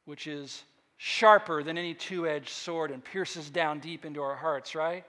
which 0.05 0.27
is 0.27 0.63
sharper 0.99 1.63
than 1.63 1.79
any 1.79 1.95
two 1.95 2.27
edged 2.27 2.51
sword 2.51 2.91
and 2.91 3.05
pierces 3.05 3.51
down 3.51 3.81
deep 3.81 4.05
into 4.05 4.23
our 4.23 4.37
hearts, 4.37 4.75
right? 4.75 5.05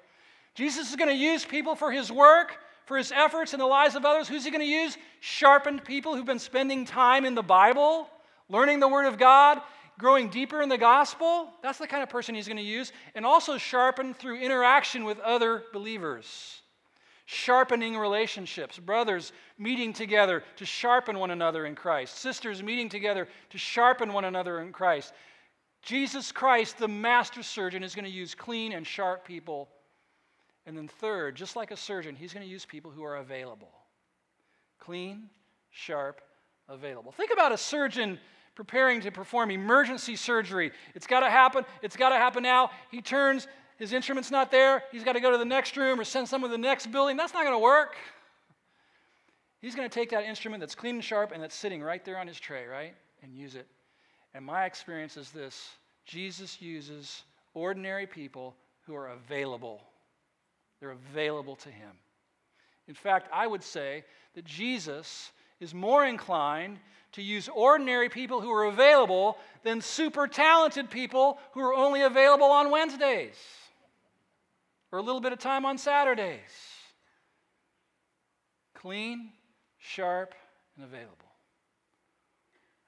Jesus 0.55 0.89
is 0.89 0.95
going 0.95 1.09
to 1.09 1.15
use 1.15 1.45
people 1.45 1.75
for 1.75 1.91
his 1.91 2.11
work 2.11 2.57
for 2.87 2.97
his 2.97 3.11
efforts 3.11 3.53
in 3.53 3.59
the 3.59 3.65
lives 3.65 3.95
of 3.95 4.05
others. 4.05 4.29
Who's 4.29 4.45
he 4.45 4.49
going 4.49 4.63
to 4.63 4.65
use? 4.65 4.97
Sharpened 5.19 5.83
people 5.83 6.15
who've 6.15 6.25
been 6.25 6.39
spending 6.39 6.85
time 6.85 7.25
in 7.25 7.35
the 7.35 7.43
Bible, 7.43 8.09
learning 8.49 8.79
the 8.79 8.87
Word 8.87 9.05
of 9.05 9.17
God, 9.17 9.61
growing 9.99 10.29
deeper 10.29 10.61
in 10.61 10.69
the 10.69 10.77
gospel. 10.77 11.49
That's 11.61 11.79
the 11.79 11.87
kind 11.87 12.01
of 12.01 12.07
person 12.07 12.33
he's 12.33 12.47
going 12.47 12.57
to 12.57 12.63
use. 12.63 12.93
And 13.13 13.25
also 13.25 13.57
sharpened 13.57 14.15
through 14.15 14.39
interaction 14.39 15.03
with 15.03 15.19
other 15.19 15.63
believers. 15.73 16.61
Sharpening 17.29 17.95
relationships, 17.95 18.79
brothers 18.79 19.31
meeting 19.59 19.93
together 19.93 20.43
to 20.55 20.65
sharpen 20.65 21.19
one 21.19 21.29
another 21.29 21.65
in 21.65 21.75
Christ, 21.75 22.17
sisters 22.17 22.63
meeting 22.63 22.89
together 22.89 23.27
to 23.51 23.57
sharpen 23.57 24.11
one 24.11 24.25
another 24.25 24.61
in 24.61 24.71
Christ. 24.71 25.13
Jesus 25.83 26.31
Christ, 26.31 26.79
the 26.79 26.87
master 26.87 27.43
surgeon, 27.43 27.83
is 27.83 27.93
going 27.93 28.05
to 28.05 28.11
use 28.11 28.33
clean 28.33 28.73
and 28.73 28.87
sharp 28.87 29.25
people 29.25 29.69
and 30.67 30.77
then, 30.77 30.89
third, 30.89 31.35
just 31.35 31.55
like 31.55 31.71
a 31.71 31.77
surgeon, 31.77 32.13
he's 32.13 32.33
going 32.33 32.45
to 32.45 32.51
use 32.51 32.65
people 32.65 32.91
who 32.91 33.03
are 33.03 33.15
available 33.15 33.71
clean, 34.79 35.29
sharp, 35.71 36.21
available. 36.69 37.11
Think 37.11 37.31
about 37.31 37.51
a 37.51 37.57
surgeon 37.57 38.19
preparing 38.55 39.01
to 39.01 39.11
perform 39.11 39.51
emergency 39.51 40.15
surgery. 40.15 40.71
It's 40.93 41.07
got 41.07 41.21
to 41.21 41.29
happen. 41.29 41.65
It's 41.81 41.97
got 41.97 42.09
to 42.09 42.15
happen 42.15 42.43
now. 42.43 42.69
He 42.89 43.01
turns, 43.01 43.47
his 43.77 43.93
instrument's 43.93 44.31
not 44.31 44.51
there. 44.51 44.83
He's 44.91 45.03
got 45.03 45.13
to 45.13 45.19
go 45.19 45.31
to 45.31 45.37
the 45.37 45.45
next 45.45 45.77
room 45.77 45.99
or 45.99 46.03
send 46.03 46.27
someone 46.27 46.51
to 46.51 46.57
the 46.57 46.61
next 46.61 46.91
building. 46.91 47.17
That's 47.17 47.33
not 47.33 47.43
going 47.43 47.55
to 47.55 47.63
work. 47.63 47.95
He's 49.61 49.75
going 49.75 49.89
to 49.89 49.93
take 49.93 50.11
that 50.11 50.23
instrument 50.23 50.61
that's 50.61 50.75
clean 50.75 50.95
and 50.95 51.03
sharp 51.03 51.31
and 51.31 51.41
that's 51.41 51.55
sitting 51.55 51.81
right 51.81 52.03
there 52.03 52.17
on 52.17 52.27
his 52.27 52.39
tray, 52.39 52.65
right? 52.65 52.93
And 53.23 53.33
use 53.33 53.55
it. 53.55 53.67
And 54.33 54.45
my 54.45 54.65
experience 54.65 55.17
is 55.17 55.31
this 55.31 55.69
Jesus 56.05 56.61
uses 56.61 57.23
ordinary 57.53 58.05
people 58.05 58.55
who 58.85 58.95
are 58.95 59.09
available 59.09 59.81
they're 60.79 60.91
available 60.91 61.55
to 61.57 61.69
him. 61.69 61.91
In 62.87 62.93
fact, 62.93 63.29
I 63.33 63.47
would 63.47 63.63
say 63.63 64.03
that 64.35 64.45
Jesus 64.45 65.31
is 65.59 65.73
more 65.73 66.05
inclined 66.05 66.79
to 67.13 67.21
use 67.21 67.49
ordinary 67.49 68.09
people 68.09 68.41
who 68.41 68.51
are 68.51 68.65
available 68.65 69.37
than 69.63 69.81
super 69.81 70.27
talented 70.27 70.89
people 70.89 71.39
who 71.53 71.61
are 71.61 71.73
only 71.73 72.01
available 72.01 72.45
on 72.45 72.69
Wednesdays 72.69 73.35
or 74.91 74.99
a 74.99 75.01
little 75.01 75.21
bit 75.21 75.33
of 75.33 75.39
time 75.39 75.65
on 75.65 75.77
Saturdays. 75.77 76.39
Clean, 78.73 79.31
sharp, 79.79 80.33
and 80.75 80.85
available. 80.85 81.27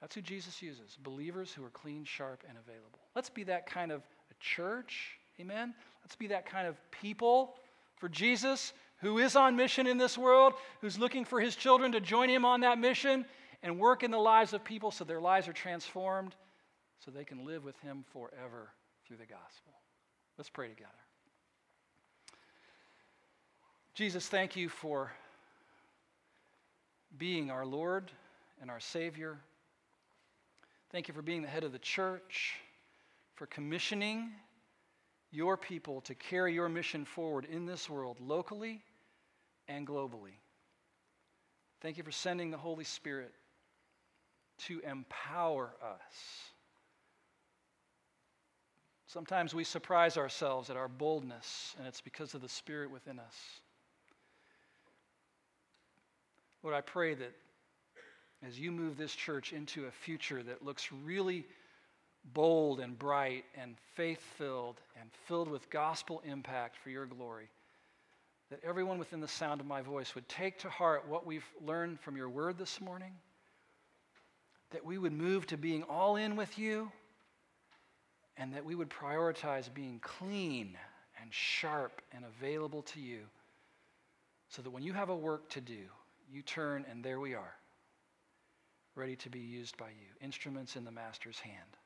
That's 0.00 0.14
who 0.14 0.22
Jesus 0.22 0.62
uses 0.62 0.96
believers 1.02 1.52
who 1.52 1.64
are 1.64 1.70
clean, 1.70 2.04
sharp, 2.04 2.42
and 2.48 2.56
available. 2.56 3.00
Let's 3.14 3.28
be 3.28 3.44
that 3.44 3.66
kind 3.66 3.92
of 3.92 4.00
a 4.30 4.34
church. 4.40 5.18
Amen. 5.38 5.74
Let's 6.02 6.16
be 6.16 6.28
that 6.28 6.46
kind 6.46 6.66
of 6.66 6.76
people 6.90 7.56
for 7.96 8.08
Jesus, 8.08 8.72
who 9.00 9.18
is 9.18 9.36
on 9.36 9.56
mission 9.56 9.86
in 9.86 9.98
this 9.98 10.16
world, 10.16 10.54
who's 10.80 10.98
looking 10.98 11.24
for 11.24 11.40
his 11.40 11.54
children 11.54 11.92
to 11.92 12.00
join 12.00 12.30
him 12.30 12.44
on 12.44 12.60
that 12.60 12.78
mission 12.78 13.26
and 13.62 13.78
work 13.78 14.02
in 14.02 14.10
the 14.10 14.18
lives 14.18 14.54
of 14.54 14.64
people 14.64 14.90
so 14.90 15.04
their 15.04 15.20
lives 15.20 15.48
are 15.48 15.52
transformed 15.52 16.34
so 17.04 17.10
they 17.10 17.24
can 17.24 17.44
live 17.44 17.62
with 17.62 17.78
him 17.80 18.04
forever 18.12 18.70
through 19.06 19.18
the 19.18 19.26
gospel. 19.26 19.72
Let's 20.38 20.50
pray 20.50 20.68
together. 20.68 20.90
Jesus, 23.94 24.28
thank 24.28 24.56
you 24.56 24.68
for 24.68 25.10
being 27.18 27.50
our 27.50 27.66
Lord 27.66 28.10
and 28.60 28.70
our 28.70 28.80
Savior. 28.80 29.38
Thank 30.90 31.08
you 31.08 31.14
for 31.14 31.22
being 31.22 31.42
the 31.42 31.48
head 31.48 31.64
of 31.64 31.72
the 31.72 31.78
church, 31.78 32.54
for 33.34 33.46
commissioning 33.46 34.30
your 35.32 35.56
people 35.56 36.00
to 36.02 36.14
carry 36.14 36.54
your 36.54 36.68
mission 36.68 37.04
forward 37.04 37.46
in 37.50 37.66
this 37.66 37.88
world, 37.90 38.18
locally 38.20 38.82
and 39.68 39.86
globally. 39.86 40.38
Thank 41.80 41.96
you 41.96 42.04
for 42.04 42.12
sending 42.12 42.50
the 42.50 42.58
Holy 42.58 42.84
Spirit 42.84 43.32
to 44.66 44.80
empower 44.80 45.70
us. 45.82 46.52
Sometimes 49.06 49.54
we 49.54 49.64
surprise 49.64 50.16
ourselves 50.16 50.70
at 50.70 50.76
our 50.76 50.88
boldness, 50.88 51.74
and 51.78 51.86
it's 51.86 52.00
because 52.00 52.34
of 52.34 52.42
the 52.42 52.48
Spirit 52.48 52.90
within 52.90 53.18
us. 53.18 53.34
Lord, 56.62 56.74
I 56.74 56.80
pray 56.80 57.14
that 57.14 57.32
as 58.46 58.58
you 58.58 58.70
move 58.70 58.96
this 58.96 59.14
church 59.14 59.52
into 59.52 59.86
a 59.86 59.90
future 59.90 60.42
that 60.42 60.64
looks 60.64 60.90
really 61.04 61.46
bold 62.34 62.80
and 62.80 62.98
bright 62.98 63.44
and 63.54 63.76
faith 63.94 64.20
filled 64.36 64.80
and 65.00 65.10
filled 65.26 65.48
with 65.48 65.70
gospel 65.70 66.22
impact 66.24 66.76
for 66.76 66.90
your 66.90 67.06
glory, 67.06 67.48
that 68.50 68.60
everyone 68.64 68.98
within 68.98 69.20
the 69.20 69.28
sound 69.28 69.60
of 69.60 69.66
my 69.66 69.80
voice 69.80 70.14
would 70.14 70.28
take 70.28 70.58
to 70.58 70.68
heart 70.68 71.08
what 71.08 71.26
we've 71.26 71.46
learned 71.64 72.00
from 72.00 72.16
your 72.16 72.28
word 72.28 72.58
this 72.58 72.80
morning, 72.80 73.12
that 74.70 74.84
we 74.84 74.98
would 74.98 75.12
move 75.12 75.46
to 75.46 75.56
being 75.56 75.82
all 75.84 76.16
in 76.16 76.36
with 76.36 76.58
you, 76.58 76.90
and 78.36 78.54
that 78.54 78.64
we 78.64 78.74
would 78.74 78.90
prioritize 78.90 79.72
being 79.72 79.98
clean 80.02 80.76
and 81.20 81.32
sharp 81.32 82.02
and 82.12 82.24
available 82.24 82.82
to 82.82 83.00
you, 83.00 83.20
so 84.48 84.62
that 84.62 84.70
when 84.70 84.82
you 84.82 84.92
have 84.92 85.10
a 85.10 85.16
work 85.16 85.48
to 85.50 85.60
do, 85.60 85.84
you 86.32 86.42
turn 86.42 86.84
and 86.90 87.04
there 87.04 87.20
we 87.20 87.34
are, 87.34 87.54
ready 88.94 89.16
to 89.16 89.28
be 89.28 89.40
used 89.40 89.76
by 89.76 89.88
you, 89.88 90.24
instruments 90.24 90.76
in 90.76 90.84
the 90.84 90.90
Master's 90.90 91.38
hand. 91.38 91.76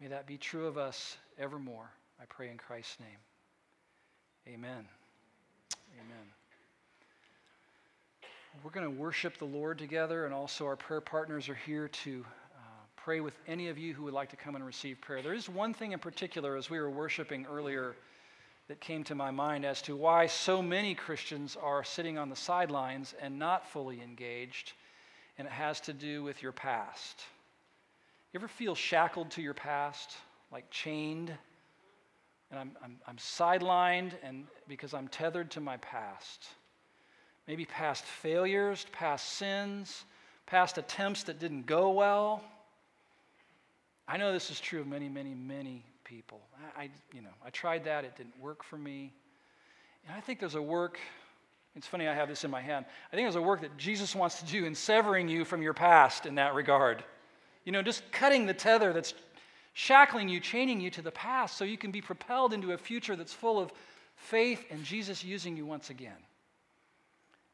May 0.00 0.08
that 0.08 0.26
be 0.26 0.36
true 0.36 0.66
of 0.66 0.78
us 0.78 1.16
evermore. 1.38 1.90
I 2.20 2.24
pray 2.26 2.50
in 2.50 2.56
Christ's 2.56 2.98
name. 3.00 4.54
Amen. 4.54 4.86
Amen. 5.94 6.26
We're 8.64 8.70
going 8.70 8.86
to 8.86 9.00
worship 9.00 9.38
the 9.38 9.44
Lord 9.44 9.78
together, 9.78 10.24
and 10.24 10.32
also 10.32 10.64
our 10.64 10.76
prayer 10.76 11.00
partners 11.00 11.48
are 11.48 11.58
here 11.66 11.88
to 11.88 12.24
uh, 12.56 12.60
pray 12.96 13.20
with 13.20 13.34
any 13.46 13.68
of 13.68 13.76
you 13.76 13.92
who 13.92 14.04
would 14.04 14.14
like 14.14 14.30
to 14.30 14.36
come 14.36 14.54
and 14.54 14.64
receive 14.64 15.00
prayer. 15.00 15.22
There 15.22 15.34
is 15.34 15.48
one 15.48 15.74
thing 15.74 15.92
in 15.92 15.98
particular 15.98 16.56
as 16.56 16.70
we 16.70 16.78
were 16.78 16.90
worshiping 16.90 17.46
earlier 17.50 17.96
that 18.68 18.80
came 18.80 19.04
to 19.04 19.14
my 19.14 19.30
mind 19.30 19.64
as 19.64 19.80
to 19.82 19.94
why 19.94 20.26
so 20.26 20.60
many 20.60 20.94
Christians 20.94 21.56
are 21.60 21.84
sitting 21.84 22.18
on 22.18 22.28
the 22.28 22.36
sidelines 22.36 23.14
and 23.20 23.38
not 23.38 23.68
fully 23.68 24.00
engaged, 24.02 24.72
and 25.38 25.46
it 25.46 25.52
has 25.52 25.80
to 25.82 25.92
do 25.92 26.22
with 26.24 26.42
your 26.42 26.52
past. 26.52 27.22
You 28.32 28.40
ever 28.40 28.48
feel 28.48 28.74
shackled 28.74 29.30
to 29.32 29.42
your 29.42 29.54
past, 29.54 30.16
like 30.50 30.68
chained? 30.70 31.32
And 32.50 32.60
I'm, 32.60 32.70
I'm, 32.82 32.96
I'm 33.06 33.16
sidelined 33.16 34.12
and 34.22 34.46
because 34.68 34.94
I'm 34.94 35.08
tethered 35.08 35.50
to 35.52 35.60
my 35.60 35.76
past. 35.78 36.46
Maybe 37.46 37.64
past 37.64 38.04
failures, 38.04 38.86
past 38.92 39.34
sins, 39.34 40.04
past 40.46 40.78
attempts 40.78 41.24
that 41.24 41.38
didn't 41.38 41.66
go 41.66 41.90
well. 41.90 42.42
I 44.08 44.16
know 44.16 44.32
this 44.32 44.50
is 44.50 44.60
true 44.60 44.80
of 44.80 44.86
many, 44.86 45.08
many, 45.08 45.34
many 45.34 45.84
people. 46.06 46.40
I, 46.76 46.84
I, 46.84 46.90
you 47.12 47.20
know, 47.20 47.34
I 47.44 47.50
tried 47.50 47.84
that, 47.84 48.04
it 48.04 48.16
didn't 48.16 48.38
work 48.40 48.62
for 48.62 48.78
me. 48.78 49.12
And 50.06 50.16
I 50.16 50.20
think 50.20 50.38
there's 50.40 50.54
a 50.54 50.62
work, 50.62 50.98
it's 51.74 51.86
funny 51.86 52.06
I 52.06 52.14
have 52.14 52.28
this 52.28 52.44
in 52.44 52.50
my 52.50 52.62
hand. 52.62 52.86
I 53.12 53.16
think 53.16 53.26
there's 53.26 53.36
a 53.36 53.42
work 53.42 53.60
that 53.60 53.76
Jesus 53.76 54.14
wants 54.14 54.38
to 54.40 54.46
do 54.46 54.64
in 54.64 54.74
severing 54.74 55.28
you 55.28 55.44
from 55.44 55.62
your 55.62 55.74
past 55.74 56.24
in 56.24 56.36
that 56.36 56.54
regard. 56.54 57.04
You 57.64 57.72
know, 57.72 57.82
just 57.82 58.10
cutting 58.12 58.46
the 58.46 58.54
tether 58.54 58.92
that's 58.92 59.14
shackling 59.74 60.28
you, 60.28 60.40
chaining 60.40 60.80
you 60.80 60.90
to 60.90 61.02
the 61.02 61.10
past 61.10 61.58
so 61.58 61.64
you 61.64 61.76
can 61.76 61.90
be 61.90 62.00
propelled 62.00 62.54
into 62.54 62.72
a 62.72 62.78
future 62.78 63.16
that's 63.16 63.32
full 63.32 63.58
of 63.58 63.72
faith 64.14 64.64
and 64.70 64.84
Jesus 64.84 65.24
using 65.24 65.56
you 65.56 65.66
once 65.66 65.90
again. 65.90 66.16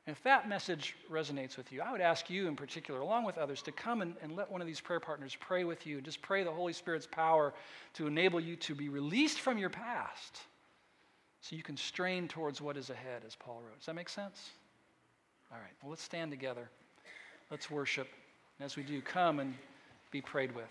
And 0.06 0.16
if 0.16 0.22
that 0.24 0.48
message 0.48 0.96
resonates 1.10 1.56
with 1.56 1.70
you, 1.70 1.80
I 1.80 1.92
would 1.92 2.00
ask 2.00 2.28
you 2.28 2.48
in 2.48 2.56
particular, 2.56 3.00
along 3.00 3.24
with 3.24 3.38
others, 3.38 3.62
to 3.62 3.72
come 3.72 4.02
and, 4.02 4.16
and, 4.20 4.34
let 4.34 4.50
one 4.50 4.60
of 4.60 4.66
these 4.66 4.80
prayer 4.80 4.98
partners 4.98 5.36
pray 5.38 5.62
with 5.62 5.86
you. 5.86 6.00
Just 6.00 6.20
pray 6.22 6.42
the 6.42 6.50
Holy 6.50 6.72
Spirit's 6.72 7.06
power 7.06 7.54
to 7.94 8.08
enable 8.08 8.40
you 8.40 8.56
to 8.56 8.74
be 8.74 8.88
released 8.88 9.38
from 9.38 9.58
your 9.58 9.70
past 9.70 10.40
so 11.40 11.54
you 11.54 11.62
can 11.62 11.76
strain 11.76 12.26
towards 12.26 12.60
what 12.60 12.76
is 12.76 12.90
ahead, 12.90 13.22
as 13.24 13.36
Paul 13.36 13.62
wrote. 13.64 13.78
Does 13.78 13.86
that 13.86 13.94
make 13.94 14.08
sense? 14.08 14.50
All 15.52 15.58
right, 15.58 15.72
well, 15.82 15.90
let's 15.90 16.02
stand 16.02 16.32
together. 16.32 16.68
Let's 17.50 17.70
worship. 17.70 18.08
And 18.58 18.66
as 18.66 18.76
we 18.76 18.82
do, 18.82 19.00
come 19.02 19.38
and 19.38 19.54
be 20.10 20.20
prayed 20.20 20.50
with. 20.54 20.68